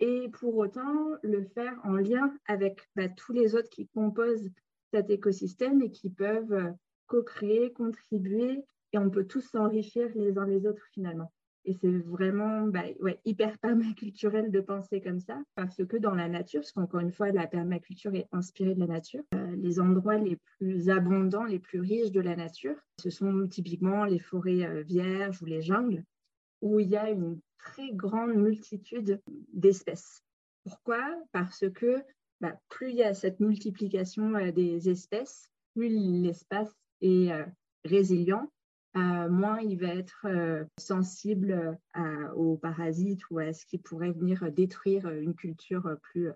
et 0.00 0.28
pour 0.28 0.56
autant 0.56 1.12
le 1.22 1.44
faire 1.44 1.74
en 1.84 1.94
lien 1.94 2.32
avec 2.46 2.86
bah, 2.94 3.08
tous 3.08 3.32
les 3.32 3.54
autres 3.54 3.70
qui 3.70 3.88
composent 3.88 4.50
cet 4.92 5.10
écosystème 5.10 5.82
et 5.82 5.90
qui 5.90 6.10
peuvent 6.10 6.52
euh, 6.52 6.70
co-créer, 7.06 7.72
contribuer, 7.72 8.62
et 8.92 8.98
on 8.98 9.10
peut 9.10 9.26
tous 9.26 9.40
s'enrichir 9.40 10.08
les 10.14 10.38
uns 10.38 10.46
les 10.46 10.66
autres 10.66 10.86
finalement. 10.92 11.32
Et 11.68 11.74
c'est 11.82 11.98
vraiment 11.98 12.66
bah, 12.66 12.84
hyper 13.26 13.58
permaculturel 13.60 14.50
de 14.50 14.60
penser 14.60 15.02
comme 15.02 15.20
ça, 15.20 15.38
parce 15.54 15.84
que 15.84 15.98
dans 15.98 16.14
la 16.14 16.26
nature, 16.26 16.62
parce 16.62 16.72
qu'encore 16.72 17.00
une 17.00 17.12
fois, 17.12 17.30
la 17.30 17.46
permaculture 17.46 18.14
est 18.14 18.26
inspirée 18.32 18.74
de 18.74 18.80
la 18.80 18.86
nature, 18.86 19.22
euh, 19.34 19.54
les 19.54 19.78
endroits 19.78 20.16
les 20.16 20.38
plus 20.56 20.88
abondants, 20.88 21.44
les 21.44 21.58
plus 21.58 21.80
riches 21.80 22.10
de 22.10 22.22
la 22.22 22.36
nature, 22.36 22.74
ce 22.98 23.10
sont 23.10 23.46
typiquement 23.48 24.06
les 24.06 24.18
forêts 24.18 24.64
euh, 24.64 24.80
vierges 24.80 25.42
ou 25.42 25.44
les 25.44 25.60
jungles, 25.60 26.02
où 26.62 26.80
il 26.80 26.88
y 26.88 26.96
a 26.96 27.10
une 27.10 27.38
très 27.58 27.92
grande 27.92 28.34
multitude 28.34 29.20
d'espèces. 29.52 30.22
Pourquoi? 30.64 31.04
Parce 31.32 31.68
que 31.74 32.02
bah, 32.40 32.58
plus 32.70 32.92
il 32.92 32.96
y 32.96 33.02
a 33.02 33.12
cette 33.12 33.40
multiplication 33.40 34.36
euh, 34.36 34.52
des 34.52 34.88
espèces, 34.88 35.50
plus 35.74 35.90
l'espace 35.90 36.74
est 37.02 37.30
résilient 37.84 38.50
euh, 38.98 39.28
moins 39.28 39.60
il 39.60 39.78
va 39.78 39.88
être 39.88 40.26
euh, 40.26 40.64
sensible 40.78 41.78
aux 42.34 42.56
parasites 42.56 43.22
ou 43.30 43.38
à 43.38 43.52
ce 43.52 43.64
qui 43.66 43.78
pourrait 43.78 44.12
venir 44.12 44.50
détruire 44.52 45.08
une 45.08 45.34
culture 45.34 45.96
plus 46.02 46.28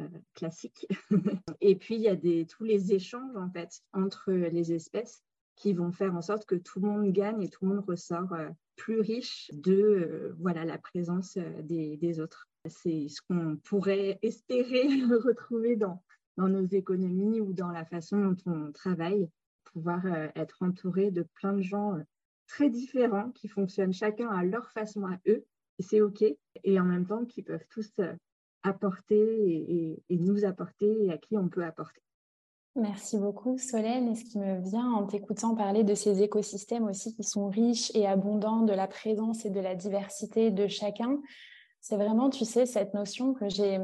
euh, 0.00 0.08
classique. 0.34 0.86
Et 1.60 1.76
puis, 1.76 1.96
il 1.96 2.02
y 2.02 2.08
a 2.08 2.16
tous 2.46 2.64
les 2.64 2.92
échanges 2.92 3.36
en 3.36 3.50
fait 3.50 3.80
entre 3.92 4.32
les 4.32 4.72
espèces 4.72 5.22
qui 5.56 5.72
vont 5.72 5.92
faire 5.92 6.14
en 6.14 6.22
sorte 6.22 6.46
que 6.46 6.54
tout 6.54 6.80
le 6.80 6.88
monde 6.88 7.12
gagne 7.12 7.42
et 7.42 7.48
tout 7.48 7.64
le 7.64 7.74
monde 7.74 7.84
ressort 7.86 8.34
plus 8.76 9.00
riche 9.00 9.50
de 9.52 10.34
voilà, 10.38 10.64
la 10.64 10.78
présence 10.78 11.36
des, 11.64 12.20
autres. 12.20 12.48
C'est 12.66 13.08
ce 13.08 13.20
qu'on 13.20 13.56
pourrait 13.56 14.18
espérer 14.22 14.86
retrouver 15.24 15.76
dans 15.76 16.02
nos 16.38 16.64
économies 16.64 17.42
ou 17.42 17.52
dans 17.52 17.70
la 17.70 17.84
façon 17.84 18.18
dont 18.30 18.36
on 18.46 18.72
travaille 18.72 19.28
pouvoir 19.64 20.04
euh, 20.06 20.28
être 20.34 20.58
entouré 20.60 21.10
de 21.10 21.22
plein 21.34 21.52
de 21.52 21.62
gens 21.62 21.94
euh, 21.94 22.02
très 22.46 22.68
différents 22.68 23.30
qui 23.30 23.48
fonctionnent 23.48 23.92
chacun 23.92 24.28
à 24.28 24.44
leur 24.44 24.70
façon 24.70 25.04
à 25.06 25.16
eux, 25.26 25.44
et 25.78 25.82
c'est 25.82 26.00
OK, 26.00 26.22
et 26.64 26.80
en 26.80 26.84
même 26.84 27.06
temps 27.06 27.24
qui 27.24 27.42
peuvent 27.42 27.66
tous 27.70 27.90
euh, 28.00 28.12
apporter 28.62 29.16
et, 29.16 30.16
nous 30.16 30.44
apporter 30.44 31.04
et 31.04 31.12
à 31.12 31.16
qui 31.16 31.36
on 31.36 31.48
peut 31.48 31.64
apporter. 31.64 32.02
Merci 32.76 33.18
beaucoup 33.18 33.56
Solène. 33.58 34.08
Et 34.08 34.14
ce 34.14 34.24
qui 34.24 34.38
me 34.38 34.60
vient 34.60 34.92
en 34.92 35.06
t'écoutant 35.06 35.54
parler 35.54 35.82
de 35.82 35.94
ces 35.94 36.22
écosystèmes 36.22 36.84
aussi 36.84 37.14
qui 37.14 37.24
sont 37.24 37.48
riches 37.48 37.90
et 37.94 38.06
abondants 38.06 38.62
de 38.62 38.72
la 38.72 38.86
présence 38.86 39.44
et 39.44 39.50
de 39.50 39.60
la 39.60 39.74
diversité 39.74 40.50
de 40.50 40.68
chacun, 40.68 41.18
c'est 41.80 41.96
vraiment, 41.96 42.28
tu 42.28 42.44
sais, 42.44 42.66
cette 42.66 42.92
notion 42.92 43.32
que 43.32 43.48
j'ai 43.48 43.78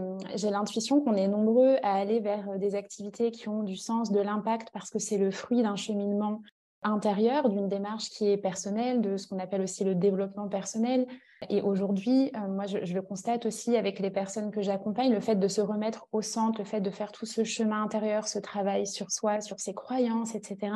l'intuition 0.50 1.00
qu'on 1.00 1.14
est 1.14 1.28
nombreux 1.28 1.76
à 1.82 1.94
aller 1.94 2.20
vers 2.20 2.59
des 2.59 2.74
activités 2.74 3.30
qui 3.30 3.48
ont 3.48 3.62
du 3.62 3.76
sens, 3.76 4.12
de 4.12 4.20
l'impact, 4.20 4.68
parce 4.72 4.90
que 4.90 4.98
c'est 4.98 5.16
le 5.16 5.30
fruit 5.30 5.62
d'un 5.62 5.76
cheminement 5.76 6.42
intérieur, 6.82 7.48
d'une 7.48 7.68
démarche 7.68 8.11
qui 8.11 8.28
est 8.28 8.37
personnelle, 8.37 9.00
de 9.00 9.16
ce 9.16 9.26
qu'on 9.26 9.38
appelle 9.38 9.62
aussi 9.62 9.82
le 9.82 9.94
développement 9.94 10.46
personnel. 10.48 11.06
Et 11.48 11.62
aujourd'hui, 11.62 12.30
moi, 12.48 12.66
je, 12.66 12.78
le 12.78 13.02
constate 13.02 13.46
aussi 13.46 13.76
avec 13.76 13.98
les 13.98 14.11
personnes 14.11 14.50
que 14.50 14.61
j'accompagne, 14.61 15.12
le 15.12 15.20
fait 15.20 15.37
de 15.37 15.48
se 15.48 15.61
remettre 15.61 16.06
au 16.12 16.22
centre, 16.22 16.59
le 16.59 16.64
fait 16.64 16.80
de 16.80 16.90
faire 16.90 17.12
tout 17.12 17.26
ce 17.26 17.44
chemin 17.44 17.82
intérieur, 17.82 18.28
ce 18.28 18.38
travail 18.38 18.87
sur 18.87 19.11
soi, 19.11 19.40
sur 19.40 19.59
ses 19.59 19.74
croyances, 19.74 20.35
etc. 20.35 20.72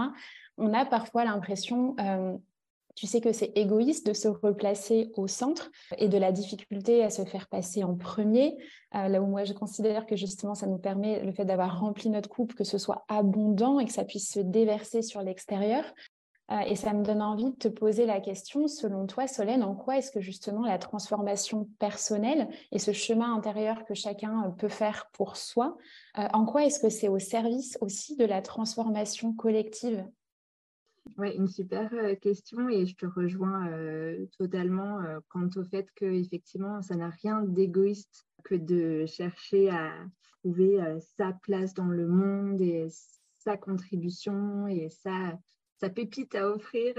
On 0.58 0.72
a 0.74 0.84
parfois 0.84 1.24
l'impression 1.24 1.96
tu 2.94 3.06
sais 3.06 3.20
que 3.20 3.32
c'est 3.32 3.52
égoïste 3.56 4.06
de 4.06 4.12
se 4.12 4.28
replacer 4.28 5.12
au 5.16 5.26
centre 5.26 5.70
et 5.98 6.08
de 6.08 6.18
la 6.18 6.32
difficulté 6.32 7.02
à 7.04 7.10
se 7.10 7.24
faire 7.24 7.48
passer 7.48 7.84
en 7.84 7.94
premier, 7.94 8.56
euh, 8.94 9.08
là 9.08 9.20
où 9.20 9.26
moi 9.26 9.44
je 9.44 9.52
considère 9.52 10.06
que 10.06 10.16
justement 10.16 10.54
ça 10.54 10.66
nous 10.66 10.78
permet 10.78 11.22
le 11.24 11.32
fait 11.32 11.44
d'avoir 11.44 11.80
rempli 11.80 12.10
notre 12.10 12.28
coupe, 12.28 12.54
que 12.54 12.64
ce 12.64 12.78
soit 12.78 13.04
abondant 13.08 13.80
et 13.80 13.86
que 13.86 13.92
ça 13.92 14.04
puisse 14.04 14.30
se 14.30 14.40
déverser 14.40 15.02
sur 15.02 15.22
l'extérieur. 15.22 15.84
Euh, 16.50 16.60
et 16.66 16.74
ça 16.74 16.92
me 16.92 17.04
donne 17.04 17.22
envie 17.22 17.50
de 17.50 17.56
te 17.56 17.68
poser 17.68 18.06
la 18.06 18.20
question, 18.20 18.66
selon 18.66 19.06
toi 19.06 19.28
Solène, 19.28 19.62
en 19.62 19.74
quoi 19.74 19.98
est-ce 19.98 20.10
que 20.10 20.20
justement 20.20 20.66
la 20.66 20.78
transformation 20.78 21.68
personnelle 21.78 22.48
et 22.72 22.80
ce 22.80 22.92
chemin 22.92 23.34
intérieur 23.34 23.84
que 23.84 23.94
chacun 23.94 24.52
peut 24.58 24.68
faire 24.68 25.08
pour 25.12 25.36
soi, 25.36 25.76
euh, 26.18 26.26
en 26.32 26.44
quoi 26.44 26.64
est-ce 26.64 26.80
que 26.80 26.88
c'est 26.88 27.08
au 27.08 27.20
service 27.20 27.78
aussi 27.80 28.16
de 28.16 28.24
la 28.24 28.42
transformation 28.42 29.32
collective? 29.32 30.04
Oui, 31.18 31.34
une 31.36 31.48
super 31.48 31.92
euh, 31.94 32.14
question 32.14 32.68
et 32.68 32.86
je 32.86 32.94
te 32.94 33.06
rejoins 33.06 33.68
euh, 33.68 34.26
totalement 34.38 35.00
euh, 35.00 35.20
quant 35.28 35.48
au 35.56 35.64
fait 35.64 35.88
que 35.94 36.04
effectivement, 36.04 36.82
ça 36.82 36.94
n'a 36.94 37.10
rien 37.10 37.42
d'égoïste 37.42 38.26
que 38.44 38.54
de 38.54 39.06
chercher 39.06 39.70
à 39.70 39.92
trouver 40.40 40.78
sa 41.18 41.32
place 41.42 41.74
dans 41.74 41.88
le 41.88 42.06
monde 42.06 42.62
et 42.62 42.88
sa 43.36 43.58
contribution 43.58 44.66
et 44.66 44.88
sa, 44.88 45.38
sa 45.76 45.90
pépite 45.90 46.34
à 46.34 46.48
offrir 46.48 46.94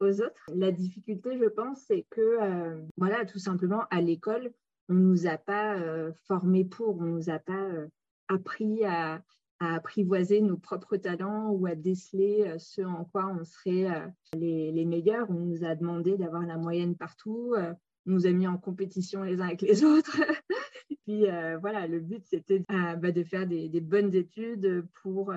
aux 0.00 0.20
autres. 0.22 0.50
La 0.54 0.72
difficulté, 0.72 1.36
je 1.36 1.44
pense, 1.44 1.82
c'est 1.86 2.06
que, 2.08 2.80
voilà, 2.96 3.26
tout 3.26 3.38
simplement, 3.38 3.84
à 3.90 4.00
l'école, 4.00 4.50
on 4.88 4.94
ne 4.94 5.00
nous 5.00 5.26
a 5.26 5.36
pas 5.36 5.76
formés 6.26 6.64
pour, 6.64 6.96
on 6.96 7.04
ne 7.04 7.10
nous 7.10 7.28
a 7.28 7.38
pas 7.38 7.68
appris 8.28 8.82
à, 8.86 9.22
apprivoiser 9.60 10.40
nos 10.40 10.56
propres 10.56 10.96
talents 10.96 11.50
ou 11.50 11.66
à 11.66 11.74
déceler 11.74 12.54
ce 12.58 12.82
en 12.82 13.04
quoi 13.04 13.26
on 13.26 13.44
serait 13.44 14.12
les, 14.34 14.72
les 14.72 14.84
meilleurs. 14.84 15.30
On 15.30 15.34
nous 15.34 15.64
a 15.64 15.74
demandé 15.74 16.16
d'avoir 16.16 16.42
la 16.42 16.58
moyenne 16.58 16.96
partout, 16.96 17.54
on 17.56 18.10
nous 18.10 18.26
a 18.26 18.30
mis 18.30 18.46
en 18.46 18.58
compétition 18.58 19.22
les 19.22 19.40
uns 19.40 19.46
avec 19.46 19.62
les 19.62 19.84
autres. 19.84 20.20
Puis 21.06 21.26
voilà, 21.60 21.86
le 21.86 22.00
but 22.00 22.24
c'était 22.26 22.64
bah, 22.68 23.12
de 23.12 23.24
faire 23.24 23.46
des, 23.46 23.80
bonnes 23.80 24.14
études 24.14 24.84
pour 25.02 25.32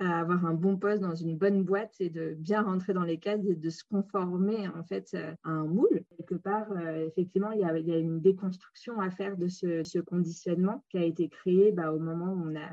à 0.00 0.20
avoir 0.20 0.46
un 0.46 0.54
bon 0.54 0.78
poste 0.78 1.02
dans 1.02 1.14
une 1.14 1.36
bonne 1.36 1.62
boîte 1.62 1.94
et 2.00 2.08
de 2.08 2.34
bien 2.34 2.62
rentrer 2.62 2.94
dans 2.94 3.04
les 3.04 3.18
cases 3.18 3.44
et 3.46 3.54
de 3.54 3.70
se 3.70 3.84
conformer 3.84 4.66
en 4.68 4.82
fait 4.82 5.14
à 5.14 5.50
un 5.50 5.64
moule. 5.64 6.04
Quelque 6.16 6.36
part, 6.36 6.72
euh, 6.72 7.06
effectivement, 7.06 7.50
il 7.50 7.60
y, 7.60 7.64
a, 7.64 7.98
une 7.98 8.20
déconstruction 8.20 8.98
à 9.00 9.10
faire 9.10 9.36
de 9.36 9.48
ce, 9.48 9.84
ce 9.84 9.98
conditionnement 9.98 10.84
qui 10.88 10.98
a 10.98 11.04
été 11.04 11.28
créé 11.28 11.70
bah, 11.72 11.92
au 11.92 11.98
moment 11.98 12.32
où 12.32 12.50
on 12.50 12.56
a, 12.56 12.70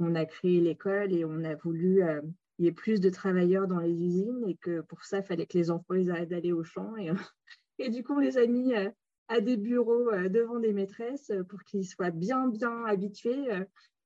on 0.00 0.14
a 0.14 0.24
créé 0.24 0.60
l'école 0.60 1.12
et 1.12 1.24
on 1.24 1.44
a 1.44 1.54
voulu 1.54 2.02
euh, 2.02 2.20
qu'il 2.56 2.64
y 2.64 2.68
ait 2.68 2.72
plus 2.72 3.00
de 3.00 3.10
travailleurs 3.10 3.66
dans 3.66 3.78
les 3.78 3.92
usines 3.92 4.44
et 4.46 4.56
que 4.56 4.80
pour 4.80 5.04
ça, 5.04 5.18
il 5.18 5.24
fallait 5.24 5.46
que 5.46 5.58
les 5.58 5.70
enfants 5.70 5.94
ils 5.94 6.10
arrêtent 6.10 6.30
d'aller 6.30 6.52
au 6.52 6.64
champ. 6.64 6.96
Et, 6.96 7.10
et 7.78 7.88
du 7.90 8.02
coup, 8.02 8.14
on 8.14 8.20
les 8.20 8.38
a 8.38 8.46
mis 8.46 8.74
euh, 8.74 8.90
à 9.28 9.40
des 9.40 9.56
bureaux 9.56 10.10
devant 10.28 10.58
des 10.58 10.72
maîtresses 10.72 11.32
pour 11.48 11.64
qu'ils 11.64 11.86
soient 11.86 12.10
bien, 12.10 12.48
bien 12.48 12.84
habitués 12.84 13.48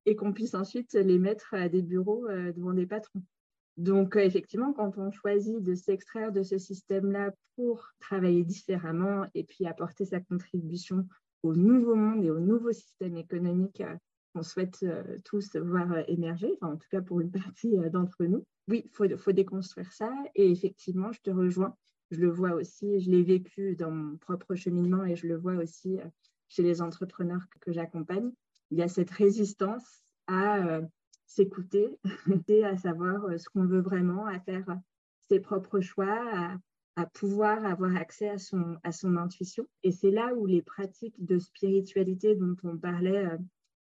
et 0.09 0.17
qu'on 0.17 0.33
puisse 0.33 0.55
ensuite 0.55 0.95
les 0.95 1.19
mettre 1.19 1.53
à 1.53 1.69
des 1.69 1.83
bureaux 1.83 2.27
euh, 2.29 2.51
devant 2.53 2.73
des 2.73 2.87
patrons. 2.87 3.23
Donc, 3.77 4.17
euh, 4.17 4.21
effectivement, 4.21 4.73
quand 4.73 4.97
on 4.97 5.11
choisit 5.11 5.63
de 5.63 5.75
s'extraire 5.75 6.33
de 6.33 6.43
ce 6.43 6.57
système-là 6.57 7.33
pour 7.57 7.91
travailler 8.01 8.43
différemment 8.43 9.27
et 9.35 9.45
puis 9.45 9.67
apporter 9.67 10.07
sa 10.07 10.21
contribution 10.21 11.07
au 11.43 11.55
nouveau 11.55 11.95
monde 11.95 12.25
et 12.25 12.31
au 12.31 12.41
nouveau 12.41 12.73
système 12.73 13.19
économique 13.19 13.83
euh, 13.83 13.95
qu'on 14.39 14.43
souhaite 14.43 14.85
tous 15.25 15.57
voir 15.57 15.89
émerger, 16.09 16.51
enfin, 16.61 16.75
en 16.75 16.77
tout 16.77 16.89
cas 16.91 17.01
pour 17.01 17.21
une 17.21 17.31
partie 17.45 17.77
d'entre 17.91 18.25
nous, 18.25 18.45
oui, 18.69 18.83
il 18.85 18.91
faut, 18.91 19.05
faut, 19.17 19.33
déconstruire 19.33 19.93
ça. 19.93 20.13
Et 20.35 20.51
effectivement, 20.51 21.13
je 21.13 21.21
te 21.21 21.31
rejoins. 21.31 21.75
Je 22.11 22.21
le 22.21 22.31
vois 22.31 22.53
aussi, 22.53 23.01
je 23.01 23.11
l'ai 23.11 23.23
vécu 23.23 23.77
dans 23.77 23.91
mon 23.91 24.17
propre 24.17 24.55
cheminement 24.55 25.05
et 25.05 25.17
je 25.17 25.27
le 25.27 25.37
vois 25.37 25.55
aussi 25.55 25.99
chez 26.49 26.63
les 26.63 26.81
entrepreneurs 26.81 27.43
que 27.61 27.73
j'accompagne 27.73 28.31
il 28.71 28.79
y 28.79 28.83
a 28.83 28.89
cette 28.89 29.11
résistance 29.11 30.03
à 30.27 30.67
euh, 30.67 30.83
s'écouter 31.27 31.99
et 32.49 32.65
à 32.65 32.77
savoir 32.77 33.25
euh, 33.25 33.39
ce 33.39 33.49
qu'on 33.49 33.67
veut 33.67 33.81
vraiment, 33.81 34.27
à 34.27 34.39
faire 34.41 34.67
ses 35.29 35.41
propres 35.41 35.81
choix, 35.81 36.59
à, 36.97 37.07
pouvoir 37.07 37.65
avoir 37.65 37.95
accès 37.97 38.29
à 38.29 38.39
son, 38.39 38.77
à 38.83 38.91
son 38.91 39.17
intuition. 39.17 39.67
Et 39.85 39.93
c'est 39.93 40.11
là 40.11 40.35
où 40.35 40.47
les 40.47 40.63
pratiques 40.63 41.25
de 41.25 41.39
spiritualité 41.39 42.35
dont 42.35 42.57
on 42.65 42.77
parlait 42.77 43.27
euh, 43.27 43.39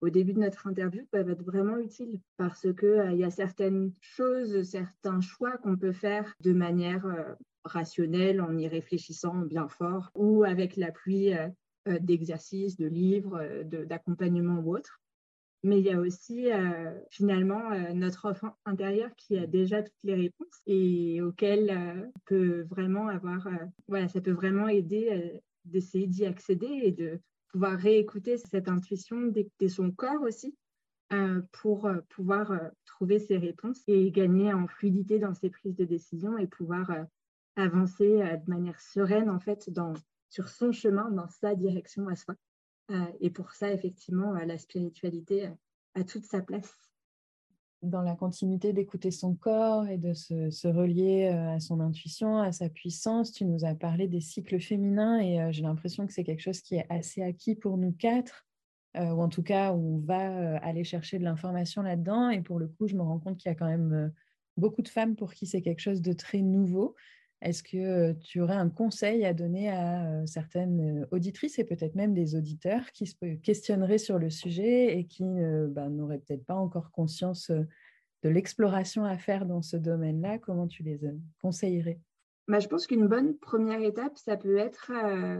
au 0.03 0.11
début 0.11 0.35
de 0.35 0.41
notre 0.41 0.67
interview 0.67 1.07
peuvent 1.11 1.31
être 1.31 1.45
vraiment 1.45 1.79
utiles 1.79 2.21
parce 2.37 2.67
qu'il 2.75 3.17
y 3.17 3.25
a 3.25 3.31
certaines 3.31 3.93
choses, 4.01 4.63
certains 4.65 5.21
choix 5.21 5.57
qu'on 5.59 5.77
peut 5.77 5.93
faire 5.93 6.35
de 6.41 6.53
manière 6.53 7.07
rationnelle 7.65 8.41
en 8.41 8.57
y 8.59 8.69
réfléchissant 8.69 9.37
bien 9.37 9.69
fort 9.69 10.11
ou 10.15 10.45
avec 10.45 10.77
l'appui 10.77 11.33
euh, 11.89 11.99
d'exercices, 11.99 12.77
de 12.77 12.87
livres, 12.87 13.41
euh, 13.41 13.65
d'accompagnement 13.65 14.61
ou 14.61 14.77
autre. 14.77 15.01
Mais 15.65 15.81
il 15.81 15.85
y 15.85 15.91
a 15.91 15.99
aussi 15.99 16.53
euh, 16.53 16.93
finalement 17.11 17.71
notre 17.93 18.29
enfant 18.29 18.57
intérieur 18.65 19.11
qui 19.17 19.37
a 19.39 19.47
déjà 19.47 19.83
toutes 19.83 20.03
les 20.03 20.15
réponses 20.15 20.61
et 20.67 21.21
auquel 21.23 22.11
peut 22.25 22.63
vraiment 22.63 23.07
avoir, 23.07 23.49
voilà, 23.87 24.09
ça 24.09 24.21
peut 24.21 24.33
vraiment 24.33 24.67
aider 24.67 25.41
d'essayer 25.65 26.09
d'y 26.09 26.27
accéder 26.27 26.67
et 26.67 26.91
de 26.91 27.21
pouvoir 27.53 27.79
réécouter 27.79 28.39
cette 28.39 28.69
intuition, 28.69 29.23
d'écouter 29.23 29.69
son 29.69 29.91
corps 29.91 30.23
aussi, 30.23 30.57
pour 31.53 31.91
pouvoir 32.09 32.59
trouver 32.87 33.19
ses 33.19 33.37
réponses 33.37 33.83
et 33.87 34.11
gagner 34.11 34.55
en 34.55 34.67
fluidité 34.67 35.19
dans 35.19 35.35
ses 35.35 35.51
prises 35.51 35.77
de 35.77 35.85
décision 35.85 36.39
et 36.39 36.47
pouvoir 36.47 36.91
avancer 37.57 38.09
de 38.09 38.51
manière 38.51 38.81
sereine 38.81 39.29
en 39.29 39.39
fait 39.39 39.69
dans, 39.69 39.93
sur 40.31 40.49
son 40.49 40.73
chemin, 40.73 41.11
dans 41.11 41.29
sa 41.29 41.55
direction 41.55 42.09
à 42.09 42.17
soi. 42.17 42.35
Euh, 42.91 43.07
et 43.21 43.31
pour 43.31 43.53
ça, 43.53 43.73
effectivement, 43.73 44.35
euh, 44.35 44.45
la 44.45 44.59
spiritualité 44.59 45.47
euh, 45.47 45.55
a 45.95 46.05
toute 46.05 46.25
sa 46.25 46.41
place. 46.41 46.92
Dans 47.83 48.03
la 48.03 48.15
continuité 48.15 48.73
d'écouter 48.73 49.11
son 49.11 49.35
corps 49.35 49.89
et 49.89 49.99
de 49.99 50.15
se, 50.15 50.69
relier 50.69 51.27
à 51.27 51.59
son 51.59 51.81
intuition, 51.81 52.39
à 52.39 52.53
sa 52.53 52.69
puissance, 52.69 53.33
tu 53.33 53.45
nous 53.45 53.65
as 53.65 53.75
parlé 53.75 54.07
des 54.07 54.21
cycles 54.21 54.61
féminins 54.61 55.19
et 55.19 55.53
j'ai 55.53 55.63
l'impression 55.63 56.07
que 56.07 56.13
c'est 56.13 56.23
quelque 56.23 56.43
chose 56.43 56.61
qui 56.61 56.77
est 56.77 56.87
assez 56.91 57.23
acquis 57.23 57.57
pour 57.57 57.77
nous 57.79 57.91
quatre, 57.91 58.47
ou 58.95 59.21
en 59.21 59.29
tout 59.29 59.43
cas, 59.43 59.73
on 59.73 59.99
va 59.99 60.59
aller 60.59 60.85
chercher 60.85 61.19
de 61.19 61.25
l'information 61.25 61.83
là-dedans. 61.83 62.31
Et 62.31 62.41
pour 62.41 62.61
le 62.61 62.69
coup, 62.69 62.87
je 62.87 62.95
me 62.95 63.03
rends 63.03 63.19
compte 63.19 63.39
qu'il 63.39 63.49
y 63.49 63.53
a 63.53 63.57
quand 63.57 63.67
même 63.67 64.13
beaucoup 64.57 64.83
de 64.83 64.89
femmes 64.89 65.17
pour 65.17 65.35
qui 65.35 65.47
c'est 65.47 65.63
quelque 65.63 65.81
chose 65.81 66.03
de 66.03 66.13
très 66.13 66.41
nouveau. 66.41 66.95
Est-ce 67.43 67.63
que 67.63 68.13
tu 68.13 68.41
aurais 68.41 68.55
un 68.55 68.69
conseil 68.69 69.25
à 69.25 69.35
donner 69.35 69.69
à 69.69 70.25
certaines 70.27 71.07
auditrices 71.11 71.59
et 71.59 71.65
peut-être 71.65 71.97
même 71.97 72.15
des 72.15 72.37
auditeurs 72.37 72.93
qui 72.93 73.07
se 73.07 73.17
questionneraient 73.43 73.99
sur 73.99 74.19
le 74.19 74.31
sujet 74.31 74.97
et 74.97 75.07
qui 75.07 75.25
ben, 75.25 75.91
n'auraient 75.91 76.21
peut-être 76.21 76.47
pas 76.47 76.55
encore 76.55 76.93
conscience 76.93 77.51
de 77.51 78.29
l'exploration 78.29 79.05
à 79.05 79.19
faire 79.19 79.45
dans 79.45 79.61
ce 79.61 79.77
domaine-là? 79.77 80.39
Comment 80.39 80.69
tu 80.69 80.85
les 80.85 81.01
conseillerais? 81.41 81.99
Bah, 82.47 82.61
Je 82.61 82.69
pense 82.69 82.87
qu'une 82.87 83.09
bonne 83.09 83.37
première 83.37 83.83
étape, 83.83 84.17
ça 84.17 84.37
peut 84.37 84.59
être 84.59 84.93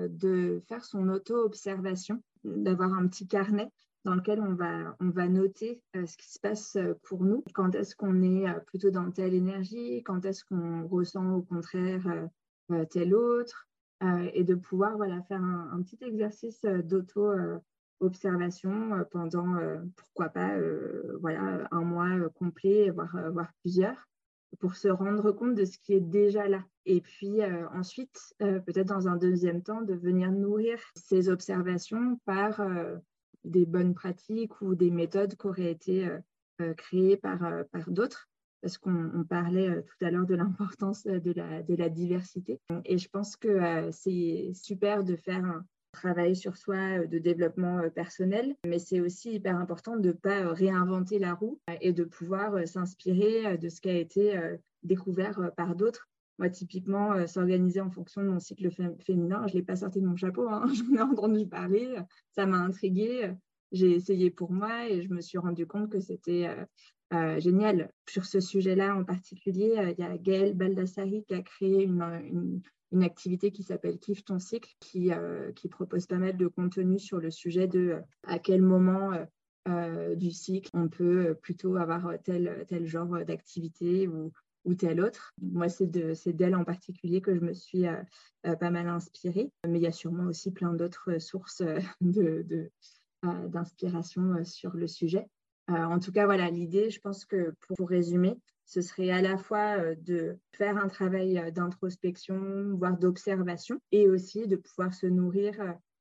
de 0.09 0.61
faire 0.69 0.85
son 0.85 1.09
auto-observation, 1.09 2.21
d'avoir 2.43 2.93
un 2.95 3.07
petit 3.07 3.29
carnet 3.29 3.69
dans 4.05 4.15
lequel 4.15 4.41
on 4.41 4.55
va, 4.55 4.97
on 5.01 5.11
va 5.11 5.29
noter 5.29 5.83
euh, 5.97 6.07
ce 6.07 6.17
qui 6.17 6.33
se 6.33 6.39
passe 6.41 6.77
euh, 6.77 6.95
pour 7.05 7.23
nous, 7.23 7.45
quand 7.55 7.75
est-ce 7.75 7.95
qu'on 7.95 8.23
est 8.23 8.49
euh, 8.49 8.59
plutôt 8.61 8.91
dans 8.91 9.11
telle 9.11 9.35
énergie, 9.35 10.03
quand 10.05 10.25
est-ce 10.25 10.43
qu'on 10.45 10.89
ressent 10.89 11.35
au 11.35 11.43
contraire 11.43 12.29
telle 12.91 13.15
autre, 13.15 13.69
et 14.33 14.45
de 14.45 14.55
pouvoir 14.55 14.97
voilà, 14.97 15.21
faire 15.25 15.43
un, 15.43 15.83
petit 15.83 15.99
exercice 16.01 16.63
d'auto-observation 16.63 19.05
pendant, 19.11 19.59
pourquoi 19.95 20.31
pas, 20.31 20.57
voilà, 21.21 21.69
un 21.71 21.83
mois 21.83 22.31
complet, 22.31 22.89
voire, 22.89 23.15
voire 23.31 23.53
plusieurs 23.61 24.09
pour 24.59 24.75
se 24.75 24.89
rendre 24.89 25.33
compte 25.33 25.55
de 25.55 25.67
ce 25.67 25.77
qui 25.77 25.93
est 25.93 26.01
déjà 26.01 26.49
là. 26.49 26.65
Et 26.87 27.03
puis 27.03 27.45
ensuite, 27.75 28.35
peut-être 28.39 28.89
dans 28.89 29.07
un 29.07 29.17
deuxième 29.17 29.63
temps, 29.63 29.83
de 29.83 29.95
venir 29.95 30.33
nourrir 30.33 30.79
ces 30.95 31.29
observations 31.29 32.19
par 32.25 32.63
des 33.45 33.67
bonnes 33.67 33.95
pratiques 33.95 34.61
ou 34.61 34.75
des 34.75 34.91
méthodes 34.91 35.37
qui 35.37 35.47
auraient 35.47 35.71
été 35.71 36.07
euh, 36.07 36.19
euh, 36.61 36.75
créées 36.75 37.17
par, 37.17 37.45
euh, 37.45 37.65
par 37.73 37.91
d'autres 37.91 38.29
parce 38.61 38.79
qu'on 38.79 39.25
parlait 39.29 39.83
tout 39.83 40.05
à 40.05 40.11
l'heure 40.13 40.27
de 40.27 40.37
l'importance 40.37 41.03
de 41.03 41.33
la, 41.33 41.65
de 41.65 41.75
la, 41.75 41.89
diversité. 41.89 42.61
Et 42.85 42.97
je 42.97 43.09
pense 43.09 43.35
que 43.35 43.91
c'est 43.91 44.53
super 44.55 45.03
de 45.03 45.17
faire 45.17 45.45
un 45.45 45.65
travail 45.91 46.37
sur 46.37 46.57
soi 46.57 47.05
de 47.05 47.19
développement 47.19 47.91
personnel, 47.91 48.55
mais 48.65 48.79
c'est 48.79 49.01
aussi 49.01 49.33
hyper 49.33 49.57
important 49.57 49.97
de 49.97 50.07
ne 50.07 50.13
pas 50.13 50.53
réinventer 50.53 51.19
la 51.19 51.35
roue 51.35 51.59
et 51.81 51.93
de 51.93 52.05
pouvoir 52.05 52.69
s'inspirer 52.69 53.59
de 53.59 53.69
ce 53.69 53.81
qui 53.81 53.91
a 53.91 53.99
été 53.99 54.41
découvert 54.85 55.51
par 55.57 55.75
d'autres 55.75 56.09
moi, 56.39 56.49
typiquement, 56.49 57.13
euh, 57.13 57.27
s'organiser 57.27 57.81
en 57.81 57.91
fonction 57.91 58.23
de 58.23 58.29
mon 58.29 58.41
cycle 58.41 58.71
féminin, 58.71 59.47
je 59.47 59.53
ne 59.53 59.59
l'ai 59.59 59.63
pas 59.63 59.77
sorti 59.77 60.01
de 60.01 60.07
mon 60.07 60.17
chapeau, 60.17 60.49
hein. 60.49 60.65
j'en 60.75 60.97
ai 60.97 61.03
entendu 61.03 61.47
parler, 61.47 61.97
ça 62.31 62.47
m'a 62.47 62.59
intriguée, 62.59 63.33
j'ai 63.71 63.93
essayé 63.93 64.31
pour 64.31 64.53
moi 64.53 64.89
et 64.89 65.03
je 65.03 65.13
me 65.13 65.21
suis 65.21 65.39
rendu 65.39 65.67
compte 65.67 65.91
que 65.91 66.01
c'était 66.01 66.47
euh, 66.49 66.65
euh, 67.15 67.41
génial. 67.41 67.93
Sur 68.09 68.25
ce 68.25 68.41
sujet-là 68.41 68.97
en 68.97 69.05
particulier, 69.05 69.95
il 69.97 70.03
y 70.03 70.07
a 70.07 70.17
Gaëlle 70.17 70.55
Baldassari 70.55 71.25
qui 71.25 71.35
a 71.35 71.43
créé 71.43 71.85
une, 71.85 72.63
une, 72.91 73.03
activité 73.03 73.51
qui 73.51 73.63
s'appelle 73.63 73.99
Kiffe 73.99 74.25
ton 74.25 74.39
cycle, 74.39 74.71
qui, 74.81 75.11
qui 75.57 75.69
propose 75.69 76.07
pas 76.07 76.19
mal 76.19 76.37
de 76.37 76.47
contenu 76.47 76.99
sur 76.99 77.21
le 77.21 77.31
sujet 77.31 77.67
de 77.67 77.97
à 78.25 78.39
quel 78.39 78.61
moment 78.61 79.13
du 80.15 80.31
cycle 80.31 80.69
on 80.75 80.89
peut 80.89 81.35
plutôt 81.41 81.77
avoir 81.77 82.13
tel, 82.23 82.67
tel 82.69 82.87
genre 82.87 83.25
d'activité 83.25 84.09
ou 84.09 84.31
ou 84.65 84.75
tel 84.75 85.01
autre. 85.01 85.33
Moi, 85.41 85.69
c'est 85.69 85.87
d'elle 85.87 86.55
en 86.55 86.65
particulier 86.65 87.21
que 87.21 87.35
je 87.35 87.41
me 87.41 87.53
suis 87.53 87.87
euh, 87.87 87.97
euh, 88.47 88.57
pas 88.57 88.71
mal 88.71 88.89
inspirée, 88.89 89.51
mais 89.67 89.79
il 89.79 89.83
y 89.83 89.87
a 89.87 89.93
sûrement 89.93 90.25
aussi 90.25 90.51
plein 90.51 90.73
d'autres 90.73 91.19
sources 91.19 91.63
euh, 91.63 91.81
d'inspiration 93.23 94.35
de, 94.35 94.45
sur 94.45 94.75
le 94.75 94.87
sujet. 94.87 95.27
en 95.69 95.99
tout 95.99 96.13
cas, 96.13 96.27
voilà, 96.27 96.51
l'idée, 96.51 96.91
je 96.91 97.01
pense 97.01 97.25
que 97.25 97.55
pour, 97.77 97.89
résumer, 97.89 98.37
ce 98.67 98.81
serait 98.81 99.11
à 99.11 99.23
la 99.23 99.37
fois 99.37 99.95
de 99.97 100.39
faire 100.53 100.77
un 100.77 100.89
travail 100.89 101.53
d'introspection, 101.53 102.75
voire 102.75 102.99
d'observation, 102.99 103.79
et 103.91 104.09
aussi 104.09 104.49
de 104.49 104.57
pouvoir 104.57 104.93
se 104.93 105.07
nourrir 105.07 105.55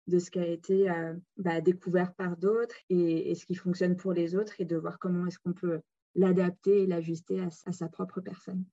de 0.07 0.17
ce 0.17 0.31
qui 0.31 0.39
a 0.39 0.47
été 0.47 0.91
bah, 1.37 1.61
découvert 1.61 2.13
par 2.15 2.37
d'autres 2.37 2.75
et, 2.89 3.35
ce 3.35 3.45
qui 3.45 3.55
fonctionne 3.55 3.95
pour 3.95 4.13
les 4.13 4.35
autres 4.35 4.59
et 4.59 4.65
de 4.65 4.77
voir 4.77 4.97
comment 4.97 5.27
est-ce 5.27 5.37
qu'on 5.39 5.53
peut 5.53 5.81
l'adapter 6.15 6.83
et 6.83 6.87
l'ajuster 6.87 7.39
à, 7.39 7.71
sa 7.71 7.87
propre 7.87 8.21
personne. 8.21 8.63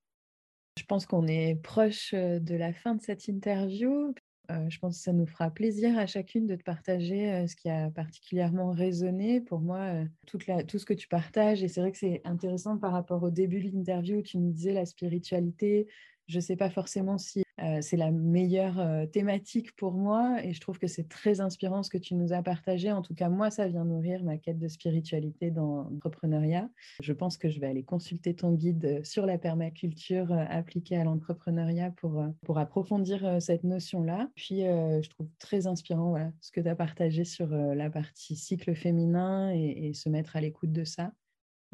Je 0.78 0.84
pense 0.84 1.06
qu'on 1.06 1.26
est 1.26 1.56
proche 1.56 2.14
de 2.14 2.54
la 2.54 2.72
fin 2.72 2.94
de 2.94 3.02
cette 3.02 3.26
interview. 3.26 4.14
je 4.48 4.78
pense 4.78 4.98
que 4.98 5.02
ça 5.02 5.12
nous 5.12 5.26
fera 5.26 5.50
plaisir 5.50 5.98
à 5.98 6.06
chacune 6.06 6.46
de 6.46 6.54
te 6.54 6.62
partager 6.62 7.46
ce 7.48 7.56
qui 7.56 7.68
a 7.68 7.90
particulièrement 7.90 8.70
résonné. 8.70 9.40
Pour 9.40 9.60
moi, 9.60 10.04
tout 10.26 10.38
ce 10.38 10.84
que 10.84 10.94
tu 10.94 11.08
partages, 11.08 11.62
et 11.62 11.68
c'est 11.68 11.80
vrai 11.80 11.92
que 11.92 11.98
c'est 11.98 12.20
intéressant 12.24 12.78
par 12.78 12.92
rapport 12.92 13.22
au 13.22 13.30
début 13.30 13.60
de 13.60 13.76
l'interview 13.76 14.18
où 14.18 14.22
tu 14.22 14.38
nous 14.38 14.52
disais 14.52 14.72
la 14.72 14.86
spiritualité, 14.86 15.88
je 16.28 16.36
ne 16.36 16.42
sais 16.42 16.56
pas 16.56 16.70
forcément 16.70 17.18
si 17.18 17.42
euh, 17.62 17.78
c'est 17.80 17.96
la 17.96 18.10
meilleure 18.10 18.78
euh, 18.78 19.06
thématique 19.06 19.74
pour 19.76 19.92
moi 19.92 20.38
et 20.44 20.52
je 20.52 20.60
trouve 20.60 20.78
que 20.78 20.86
c'est 20.86 21.08
très 21.08 21.40
inspirant 21.40 21.82
ce 21.82 21.90
que 21.90 21.98
tu 21.98 22.14
nous 22.14 22.32
as 22.32 22.42
partagé. 22.42 22.92
En 22.92 23.02
tout 23.02 23.14
cas, 23.14 23.28
moi, 23.28 23.50
ça 23.50 23.66
vient 23.68 23.84
nourrir 23.84 24.22
ma 24.22 24.38
quête 24.38 24.58
de 24.58 24.68
spiritualité 24.68 25.50
dans 25.50 25.88
l'entrepreneuriat. 25.90 26.68
Je 27.00 27.12
pense 27.12 27.36
que 27.36 27.48
je 27.48 27.60
vais 27.60 27.66
aller 27.66 27.82
consulter 27.82 28.34
ton 28.34 28.52
guide 28.52 28.84
euh, 28.84 29.04
sur 29.04 29.26
la 29.26 29.38
permaculture 29.38 30.32
appliquée 30.32 30.96
à 30.96 31.04
l'entrepreneuriat 31.04 31.90
pour, 31.92 32.24
pour 32.44 32.58
approfondir 32.58 33.40
cette 33.40 33.64
notion-là. 33.64 34.28
Puis, 34.34 34.60
je 34.60 35.08
trouve 35.10 35.28
très 35.38 35.66
inspirant 35.66 36.16
ce 36.40 36.50
que 36.50 36.60
tu 36.60 36.68
as 36.68 36.74
partagé 36.74 37.24
sur 37.24 37.48
la 37.48 37.90
partie 37.90 38.36
cycle 38.36 38.74
féminin 38.74 39.50
et 39.52 39.92
se 39.94 40.08
mettre 40.08 40.36
à 40.36 40.40
l'écoute 40.40 40.72
de 40.72 40.84
ça. 40.84 41.12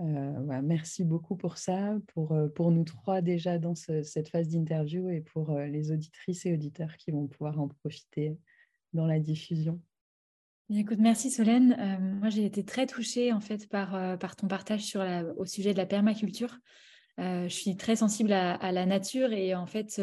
Euh, 0.01 0.61
merci 0.63 1.05
beaucoup 1.05 1.37
pour 1.37 1.57
ça, 1.57 1.97
pour, 2.09 2.33
euh, 2.33 2.49
pour 2.49 2.73
nous 2.73 2.83
trois 2.85 3.21
déjà 3.21 3.59
dans 3.59 3.77
cette 3.77 4.29
phase 4.29 4.49
d'interview 4.49 5.09
et 5.09 5.21
pour 5.21 5.51
euh, 5.51 5.67
les 5.67 5.93
auditrices 5.93 6.47
et 6.47 6.53
auditeurs 6.53 6.97
qui 6.97 7.13
vont 7.13 7.29
pouvoir 7.29 7.61
en 7.61 7.69
profiter 7.69 8.37
dans 8.93 9.07
la 9.07 9.21
diffusion. 9.21 9.81
Écoute, 10.71 10.99
merci 10.99 11.31
Solène. 11.31 11.77
moi, 12.21 12.31
j'ai 12.31 12.45
été 12.45 12.65
très 12.65 12.87
touchée 12.87 13.33
en 13.33 13.41
fait 13.41 13.69
par, 13.69 14.19
par 14.19 14.35
ton 14.35 14.49
partage 14.49 14.97
au 15.37 15.45
sujet 15.45 15.73
de 15.73 15.79
la 15.79 15.85
permaculture. 15.85 16.59
je 17.19 17.49
suis 17.49 17.77
très 17.77 17.97
sensible 17.97 18.33
à, 18.33 18.55
à, 18.55 18.73
la 18.73 18.87
nature 18.87 19.33
et 19.33 19.55
en 19.55 19.67
fait, 19.67 20.01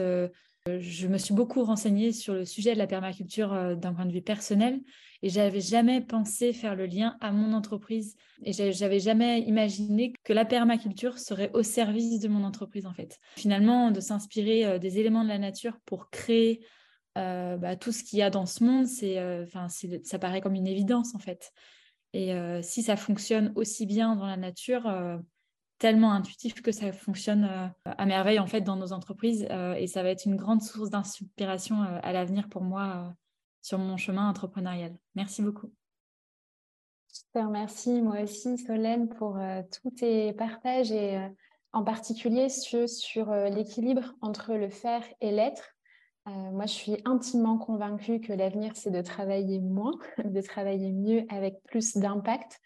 je 0.67 1.07
me 1.07 1.17
suis 1.17 1.33
beaucoup 1.33 1.63
renseignée 1.63 2.11
sur 2.11 2.33
le 2.33 2.45
sujet 2.45 2.73
de 2.73 2.77
la 2.77 2.87
permaculture 2.87 3.75
d'un 3.75 3.93
point 3.93 4.05
de 4.05 4.11
vue 4.11 4.21
personnel 4.21 4.81
et 5.23 5.29
j'avais 5.29 5.61
jamais 5.61 6.01
pensé 6.01 6.51
faire 6.51 6.75
le 6.75 6.87
lien 6.87 7.15
à 7.21 7.31
mon 7.31 7.53
entreprise. 7.53 8.15
Et 8.43 8.53
j'avais 8.53 8.99
jamais 8.99 9.41
imaginé 9.41 10.13
que 10.23 10.33
la 10.33 10.45
permaculture 10.45 11.19
serait 11.19 11.51
au 11.53 11.61
service 11.61 12.19
de 12.19 12.27
mon 12.27 12.43
entreprise, 12.43 12.87
en 12.87 12.93
fait. 12.93 13.19
Finalement, 13.35 13.91
de 13.91 13.99
s'inspirer 13.99 14.65
euh, 14.65 14.79
des 14.79 14.97
éléments 14.97 15.23
de 15.23 15.29
la 15.29 15.37
nature 15.37 15.77
pour 15.85 16.09
créer 16.09 16.65
euh, 17.17 17.57
bah, 17.57 17.75
tout 17.75 17.91
ce 17.91 18.03
qu'il 18.03 18.17
y 18.17 18.23
a 18.23 18.31
dans 18.31 18.47
ce 18.47 18.63
monde, 18.63 18.87
c'est, 18.87 19.19
euh, 19.19 19.45
ça 20.03 20.17
paraît 20.17 20.41
comme 20.41 20.55
une 20.55 20.67
évidence, 20.67 21.13
en 21.13 21.19
fait. 21.19 21.51
Et 22.13 22.33
si 22.61 22.83
ça 22.83 22.97
fonctionne 22.97 23.53
aussi 23.55 23.85
bien 23.85 24.17
dans 24.17 24.25
la 24.25 24.35
nature, 24.35 24.83
tellement 25.81 26.13
intuitif 26.13 26.61
que 26.61 26.71
ça 26.71 26.93
fonctionne 26.93 27.73
à 27.85 28.05
merveille 28.05 28.39
en 28.39 28.45
fait 28.45 28.61
dans 28.61 28.75
nos 28.75 28.93
entreprises 28.93 29.47
et 29.77 29.87
ça 29.87 30.03
va 30.03 30.09
être 30.09 30.25
une 30.25 30.35
grande 30.35 30.61
source 30.61 30.91
d'inspiration 30.91 31.81
à 31.81 32.13
l'avenir 32.13 32.49
pour 32.49 32.61
moi 32.61 33.15
sur 33.61 33.79
mon 33.79 33.97
chemin 33.97 34.29
entrepreneurial. 34.29 34.95
Merci 35.15 35.41
beaucoup. 35.41 35.71
Super, 37.07 37.49
merci 37.49 38.01
moi 38.01 38.21
aussi 38.21 38.57
Solène 38.57 39.09
pour 39.09 39.37
euh, 39.37 39.61
tous 39.71 39.91
tes 39.91 40.31
partages 40.31 40.93
et 40.93 41.17
euh, 41.17 41.27
en 41.73 41.83
particulier 41.83 42.47
sur, 42.47 42.87
sur 42.87 43.31
euh, 43.31 43.49
l'équilibre 43.49 44.13
entre 44.21 44.53
le 44.53 44.69
faire 44.69 45.03
et 45.19 45.31
l'être. 45.31 45.75
moi, 46.25 46.65
je 46.67 46.73
suis 46.73 46.97
intimement 47.03 47.57
convaincue 47.57 48.21
que 48.21 48.31
l'avenir, 48.31 48.71
c'est 48.75 48.91
de 48.91 49.01
travailler 49.01 49.59
moins, 49.59 49.97
de 50.23 50.41
travailler 50.41 50.91
mieux 50.91 51.25
avec 51.29 51.61
plus 51.63 51.97
d'impact. 51.97 52.59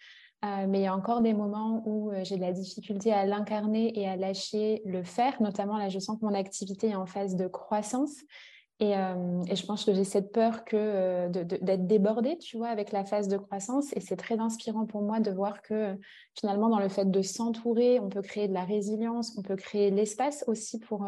Mais 0.68 0.80
il 0.80 0.84
y 0.84 0.88
a 0.88 0.96
encore 0.96 1.22
des 1.22 1.34
moments 1.34 1.82
où 1.86 2.12
j'ai 2.24 2.36
de 2.36 2.42
la 2.42 2.52
difficulté 2.52 3.12
à 3.12 3.26
l'incarner 3.26 4.00
et 4.00 4.08
à 4.08 4.16
lâcher 4.16 4.82
le 4.86 5.04
faire. 5.04 5.42
Notamment, 5.42 5.78
là, 5.78 5.90
je 5.90 6.00
sens 6.00 6.20
que 6.20 6.26
mon 6.26 6.34
activité 6.34 6.90
est 6.90 6.96
en 6.96 7.06
phase 7.06 7.36
de 7.36 7.48
croissance 7.48 8.22
et, 8.82 8.94
je 8.94 9.66
pense 9.66 9.86
que 9.86 9.94
j'ai 9.94 10.04
cette 10.04 10.34
peur 10.34 10.66
que 10.66 11.30
d'être 11.30 11.88
débordée, 11.88 12.38
tu 12.38 12.58
vois, 12.58 12.68
avec 12.68 12.92
la 12.92 13.06
phase 13.06 13.30
de 13.30 13.38
croissance. 13.38 13.96
Et 13.96 14.02
c'est 14.02 14.18
très 14.18 14.40
inspirant 14.40 14.86
pour 14.86 15.02
moi 15.02 15.22
de 15.22 15.32
voir 15.32 15.62
que 15.62 15.98
finalement, 16.38 16.68
dans 16.68 16.80
le 16.80 16.90
fait 16.90 17.10
de 17.10 17.22
s'entourer, 17.22 18.02
on 18.02 18.10
peut 18.10 18.22
créer 18.22 18.50
de 18.50 18.54
la 18.54 18.66
résilience, 18.66 19.38
on 19.38 19.44
peut 19.44 19.56
créer 19.56 19.92
l'espace 19.92 20.44
aussi 20.48 20.80
pour, 20.80 21.08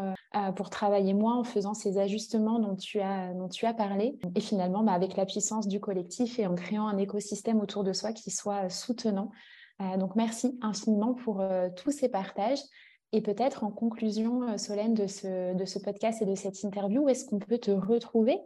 pour 0.56 0.70
travailler 0.70 1.12
moins 1.12 1.36
en 1.36 1.44
faisant 1.44 1.74
ces 1.74 1.98
ajustements 1.98 2.58
dont 2.58 2.74
tu 2.74 3.00
as, 3.00 3.34
dont 3.34 3.48
tu 3.48 3.66
as 3.66 3.74
parlé. 3.74 4.18
Et 4.34 4.40
finalement, 4.40 4.82
bah, 4.82 4.92
avec 4.92 5.16
la 5.16 5.26
puissance 5.26 5.68
du 5.68 5.78
collectif 5.78 6.38
et 6.38 6.46
en 6.46 6.54
créant 6.54 6.88
un 6.88 6.96
écosystème 6.96 7.60
autour 7.60 7.84
de 7.84 7.92
soi 7.92 8.12
qui 8.14 8.30
soit 8.30 8.70
soutenant. 8.70 9.30
donc, 9.98 10.16
merci 10.16 10.58
infiniment 10.62 11.12
pour 11.12 11.44
tous 11.76 11.90
ces 11.90 12.08
partages. 12.08 12.60
Et 13.12 13.22
peut-être 13.22 13.64
en 13.64 13.70
conclusion, 13.70 14.42
euh, 14.42 14.58
Solène, 14.58 14.92
de 14.94 15.06
ce, 15.06 15.54
de 15.54 15.64
ce 15.64 15.78
podcast 15.78 16.20
et 16.20 16.26
de 16.26 16.34
cette 16.34 16.62
interview, 16.62 17.04
où 17.04 17.08
est-ce 17.08 17.24
qu'on 17.24 17.38
peut 17.38 17.56
te 17.58 17.70
retrouver? 17.70 18.38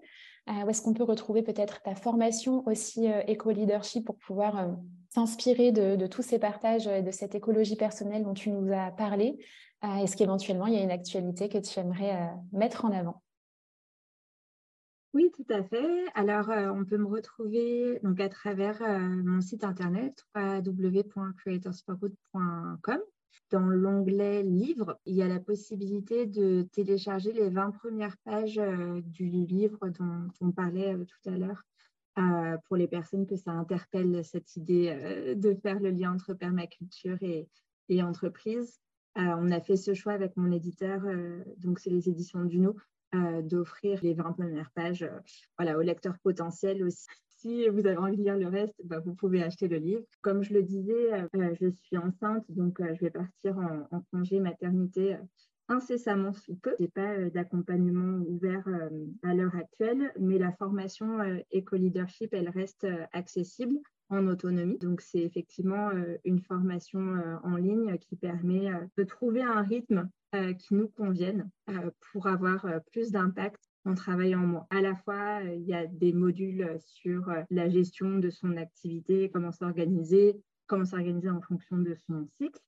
Euh, 0.48 0.64
Où 0.64 0.70
est-ce 0.70 0.82
qu'on 0.82 0.94
peut 0.94 1.02
retrouver 1.02 1.42
peut-être 1.42 1.82
ta 1.82 1.96
formation 1.96 2.64
aussi 2.66 3.10
euh, 3.10 3.22
éco-leadership 3.26 4.06
pour 4.06 4.18
pouvoir 4.18 4.70
s'inspirer 5.08 5.72
de, 5.72 6.06
tous 6.06 6.22
ces 6.22 6.38
partages 6.38 6.86
et 6.86 7.02
de 7.02 7.10
cette 7.10 7.34
écologie 7.34 7.74
personnelle 7.76 8.22
dont 8.24 8.34
tu 8.34 8.50
nous 8.50 8.72
as 8.72 8.92
parlé? 8.92 9.44
Est-ce 9.82 10.16
qu'éventuellement, 10.16 10.66
il 10.66 10.74
y 10.74 10.78
a 10.78 10.82
une 10.82 10.92
actualité 10.92 11.48
que 11.48 11.58
tu 11.58 11.80
aimerais 11.80 12.30
mettre 12.52 12.84
en 12.84 12.92
avant? 12.92 13.20
Oui, 15.12 15.32
tout 15.34 15.44
à 15.50 15.64
fait. 15.64 16.04
Alors, 16.14 16.48
on 16.48 16.84
peut 16.84 16.98
me 16.98 17.08
retrouver 17.08 17.98
donc, 18.04 18.20
à 18.20 18.28
travers 18.28 18.80
mon 19.00 19.40
site 19.40 19.64
internet 19.64 20.24
www.creatorsforgood.com 20.36 23.00
dans 23.50 23.60
l'onglet 23.60 24.42
Livres, 24.42 24.98
il 25.04 25.14
y 25.14 25.22
a 25.22 25.28
la 25.28 25.40
possibilité 25.40 26.26
de 26.26 26.66
télécharger 26.72 27.32
les 27.32 27.50
20 27.50 27.70
premières 27.72 28.16
pages 28.18 28.58
euh, 28.58 29.00
du 29.02 29.26
livre 29.26 29.78
dont 29.98 30.28
on 30.40 30.52
parlait 30.52 30.94
euh, 30.94 31.04
tout 31.04 31.30
à 31.30 31.36
l'heure. 31.36 31.62
Euh, 32.18 32.58
pour 32.66 32.76
les 32.76 32.88
personnes 32.88 33.26
que 33.26 33.36
ça 33.36 33.52
interpelle 33.52 34.22
cette 34.22 34.56
idée 34.56 35.34
de 35.34 35.54
faire 35.54 35.80
le 35.80 35.88
lien 35.88 36.12
entre 36.12 36.34
permaculture 36.34 37.16
et, 37.22 37.48
et 37.88 38.02
entreprise. 38.02 38.80
on 39.16 39.50
a 39.50 39.62
fait 39.62 39.78
ce 39.78 39.94
choix 39.94 40.12
avec 40.12 40.36
mon 40.36 40.52
éditeur, 40.52 41.00
donc 41.56 41.78
c'est 41.78 41.88
les 41.88 42.10
éditions 42.10 42.44
Duno, 42.44 42.76
d'offrir 43.44 43.98
les 44.02 44.12
20 44.12 44.32
premières 44.32 44.70
pages 44.72 45.08
voilà, 45.56 45.78
aux 45.78 45.80
lecteurs 45.80 46.18
potentiels 46.18 46.84
aussi 46.84 47.06
si 47.42 47.68
vous 47.68 47.86
avez 47.86 47.96
envie 47.96 48.16
de 48.16 48.22
lire 48.22 48.36
le 48.36 48.46
reste, 48.46 48.80
bah, 48.84 49.00
vous 49.00 49.14
pouvez 49.14 49.42
acheter 49.42 49.66
le 49.66 49.78
livre. 49.78 50.02
Comme 50.20 50.44
je 50.44 50.54
le 50.54 50.62
disais, 50.62 51.12
euh, 51.12 51.54
je 51.60 51.70
suis 51.70 51.98
enceinte, 51.98 52.44
donc 52.48 52.80
euh, 52.80 52.94
je 52.94 53.00
vais 53.00 53.10
partir 53.10 53.58
en, 53.58 54.00
congé 54.12 54.38
maternité 54.38 55.14
euh, 55.14 55.18
incessamment 55.68 56.32
sous 56.32 56.54
peu. 56.54 56.72
Je 56.78 56.84
n'ai 56.84 56.88
pas 56.88 57.18
d'accompagnement 57.30 58.22
ouvert 58.28 58.68
à 59.22 59.34
l'heure 59.34 59.56
actuelle, 59.56 60.12
mais 60.20 60.38
la 60.38 60.52
formation 60.52 61.18
éco-leadership, 61.50 62.34
elle 62.34 62.50
reste 62.50 62.86
accessible 63.12 63.78
en 64.10 64.26
autonomie. 64.26 64.78
Donc, 64.78 65.00
c'est 65.00 65.22
effectivement 65.22 65.90
une 66.24 66.40
formation 66.40 67.14
en 67.42 67.56
ligne 67.56 67.96
qui 67.98 68.16
permet 68.16 68.70
de 68.98 69.04
trouver 69.04 69.42
un 69.42 69.62
rythme 69.62 70.10
qui 70.58 70.74
nous 70.74 70.88
convienne 70.88 71.48
pour 72.12 72.26
avoir 72.26 72.66
plus 72.90 73.10
d'impact 73.10 73.71
en 73.84 73.94
travaillant 73.94 74.46
moins. 74.46 74.66
À 74.70 74.80
la 74.80 74.94
fois, 74.94 75.42
euh, 75.42 75.54
il 75.54 75.66
y 75.66 75.74
a 75.74 75.86
des 75.86 76.12
modules 76.12 76.76
sur 76.78 77.28
euh, 77.28 77.42
la 77.50 77.68
gestion 77.68 78.18
de 78.18 78.30
son 78.30 78.56
activité, 78.56 79.30
comment 79.32 79.52
s'organiser, 79.52 80.40
comment 80.66 80.84
s'organiser 80.84 81.30
en 81.30 81.40
fonction 81.40 81.78
de 81.78 81.94
son 81.94 82.26
cycle, 82.38 82.60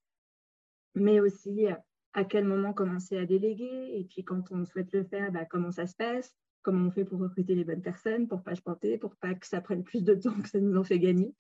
mais 0.95 1.21
aussi 1.21 1.67
euh, 1.67 1.75
à 2.15 2.25
quel 2.25 2.45
moment 2.45 2.73
commencer 2.73 3.17
à 3.17 3.27
déléguer, 3.27 3.99
et 3.99 4.05
puis 4.05 4.25
quand 4.25 4.51
on 4.51 4.65
souhaite 4.65 4.93
le 4.93 5.05
faire, 5.05 5.33
bah, 5.33 5.45
comment 5.45 5.71
ça 5.71 5.87
se 5.87 5.95
passe, 5.95 6.35
comment 6.63 6.87
on 6.87 6.91
fait 6.91 7.05
pour 7.05 7.21
recruter 7.21 7.55
les 7.55 7.65
bonnes 7.65 7.83
personnes, 7.83 8.29
pour 8.29 8.43
pas 8.43 8.55
se 8.55 8.63
planter, 8.63 8.99
pour 8.99 9.17
pas 9.17 9.35
que 9.35 9.47
ça 9.47 9.61
prenne 9.61 9.85
plus 9.85 10.03
de 10.03 10.15
temps 10.15 10.41
que 10.41 10.49
ça 10.49 10.61
nous 10.61 10.77
en 10.77 10.85
fait 10.85 10.99
gagner. 10.99 11.35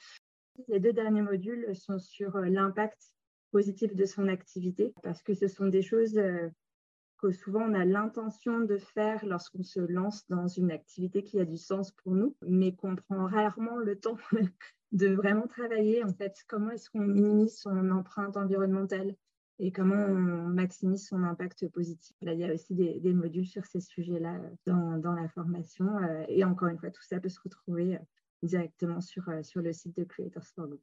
Les 0.68 0.78
deux 0.78 0.92
derniers 0.92 1.22
modules 1.22 1.74
sont 1.74 1.98
sur 1.98 2.38
l'impact 2.38 3.00
positif 3.50 3.94
de 3.94 4.04
son 4.04 4.28
activité, 4.28 4.92
parce 5.02 5.22
que 5.22 5.34
ce 5.34 5.48
sont 5.48 5.66
des 5.66 5.82
choses 5.82 6.18
souvent 7.32 7.62
on 7.62 7.74
a 7.74 7.84
l'intention 7.84 8.60
de 8.60 8.76
faire 8.78 9.24
lorsqu'on 9.26 9.62
se 9.62 9.80
lance 9.80 10.26
dans 10.28 10.46
une 10.48 10.70
activité 10.70 11.22
qui 11.22 11.40
a 11.40 11.44
du 11.44 11.56
sens 11.56 11.90
pour 11.92 12.14
nous, 12.14 12.36
mais 12.46 12.74
qu'on 12.74 12.96
prend 12.96 13.26
rarement 13.26 13.76
le 13.76 13.98
temps 13.98 14.18
de 14.92 15.08
vraiment 15.08 15.46
travailler 15.46 16.04
en 16.04 16.12
fait 16.12 16.36
comment 16.48 16.70
est-ce 16.70 16.90
qu'on 16.90 17.00
minimise 17.00 17.58
son 17.58 17.90
empreinte 17.90 18.36
environnementale 18.36 19.14
et 19.58 19.70
comment 19.70 19.94
on 19.94 20.48
maximise 20.48 21.06
son 21.06 21.22
impact 21.22 21.68
positif? 21.68 22.16
Là, 22.22 22.32
il 22.32 22.40
y 22.40 22.44
a 22.44 22.52
aussi 22.52 22.74
des, 22.74 23.12
modules 23.12 23.46
sur 23.46 23.64
ces 23.66 23.80
sujets-là 23.80 24.40
dans, 24.66 24.98
dans, 24.98 25.12
la 25.12 25.28
formation. 25.28 25.96
Euh, 25.98 26.24
et 26.28 26.44
encore 26.44 26.68
une 26.68 26.78
fois, 26.78 26.90
tout 26.90 27.02
ça 27.02 27.20
peut 27.20 27.28
se 27.28 27.40
retrouver 27.40 27.96
euh, 27.96 28.00
directement 28.42 29.00
sur, 29.00 29.28
euh, 29.28 29.42
sur 29.42 29.62
le 29.62 29.72
site 29.72 29.96
de 29.96 30.04
Creators 30.04 30.46
for 30.54 30.66
Good. 30.66 30.80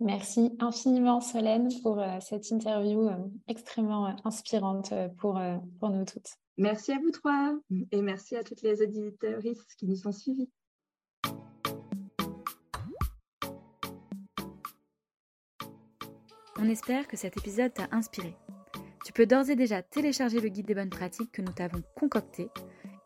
Merci 0.00 0.56
infiniment 0.60 1.20
Solène 1.20 1.68
pour 1.82 2.00
euh, 2.00 2.18
cette 2.20 2.50
interview 2.50 3.08
euh, 3.08 3.16
extrêmement 3.48 4.06
euh, 4.06 4.12
inspirante 4.24 4.94
pour, 5.18 5.38
pour 5.78 5.90
nous 5.90 6.04
toutes. 6.06 6.38
Merci 6.56 6.92
à 6.92 6.98
vous 6.98 7.10
trois 7.10 7.54
et 7.92 8.00
merci 8.00 8.34
à 8.34 8.42
toutes 8.42 8.62
les 8.62 8.82
auditeurs 8.82 9.40
qui 9.78 9.86
nous 9.86 10.06
ont 10.06 10.12
suivis. 10.12 10.48
On 16.58 16.68
espère 16.68 17.06
que 17.06 17.16
cet 17.16 17.36
épisode 17.36 17.72
t'a 17.72 17.88
inspiré. 17.92 18.36
Tu 19.04 19.12
peux 19.12 19.26
d'ores 19.26 19.48
et 19.50 19.56
déjà 19.56 19.82
télécharger 19.82 20.40
le 20.40 20.48
guide 20.48 20.66
des 20.66 20.74
bonnes 20.74 20.90
pratiques 20.90 21.32
que 21.32 21.42
nous 21.42 21.52
t'avons 21.52 21.82
concocté 21.94 22.48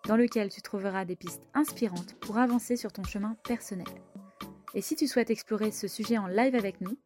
dans 0.06 0.16
lequel 0.16 0.48
tu 0.48 0.62
trouveras 0.62 1.04
des 1.04 1.16
pistes 1.16 1.42
inspirantes 1.54 2.14
pour 2.20 2.38
avancer 2.38 2.76
sur 2.76 2.92
ton 2.92 3.04
chemin 3.04 3.36
personnel. 3.44 3.86
Et 4.74 4.80
si 4.80 4.96
tu 4.96 5.06
souhaites 5.06 5.30
explorer 5.30 5.70
ce 5.70 5.86
sujet 5.86 6.18
en 6.18 6.26
live 6.26 6.54
avec 6.54 6.80
nous, 6.80 6.96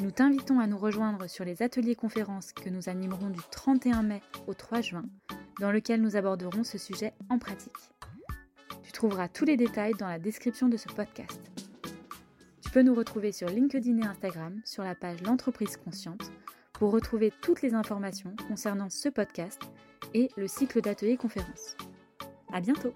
nous 0.00 0.10
t'invitons 0.10 0.58
à 0.58 0.66
nous 0.66 0.78
rejoindre 0.78 1.28
sur 1.28 1.44
les 1.44 1.62
ateliers 1.62 1.94
conférences 1.94 2.52
que 2.52 2.68
nous 2.68 2.88
animerons 2.88 3.30
du 3.30 3.40
31 3.50 4.02
mai 4.02 4.22
au 4.46 4.54
3 4.54 4.80
juin, 4.80 5.04
dans 5.60 5.70
lequel 5.70 6.00
nous 6.00 6.16
aborderons 6.16 6.64
ce 6.64 6.78
sujet 6.78 7.12
en 7.28 7.38
pratique. 7.38 7.72
Tu 8.82 8.92
trouveras 8.92 9.28
tous 9.28 9.44
les 9.44 9.56
détails 9.56 9.94
dans 9.94 10.08
la 10.08 10.18
description 10.18 10.68
de 10.68 10.76
ce 10.76 10.88
podcast. 10.88 11.40
Tu 12.60 12.70
peux 12.70 12.82
nous 12.82 12.94
retrouver 12.94 13.30
sur 13.30 13.48
LinkedIn 13.48 13.98
et 13.98 14.06
Instagram 14.06 14.60
sur 14.64 14.82
la 14.82 14.94
page 14.94 15.22
L'entreprise 15.22 15.76
consciente 15.76 16.32
pour 16.72 16.92
retrouver 16.92 17.32
toutes 17.42 17.62
les 17.62 17.74
informations 17.74 18.34
concernant 18.48 18.90
ce 18.90 19.08
podcast 19.08 19.60
et 20.14 20.30
le 20.36 20.48
cycle 20.48 20.80
d'ateliers 20.80 21.16
conférences. 21.16 21.76
À 22.52 22.60
bientôt! 22.60 22.94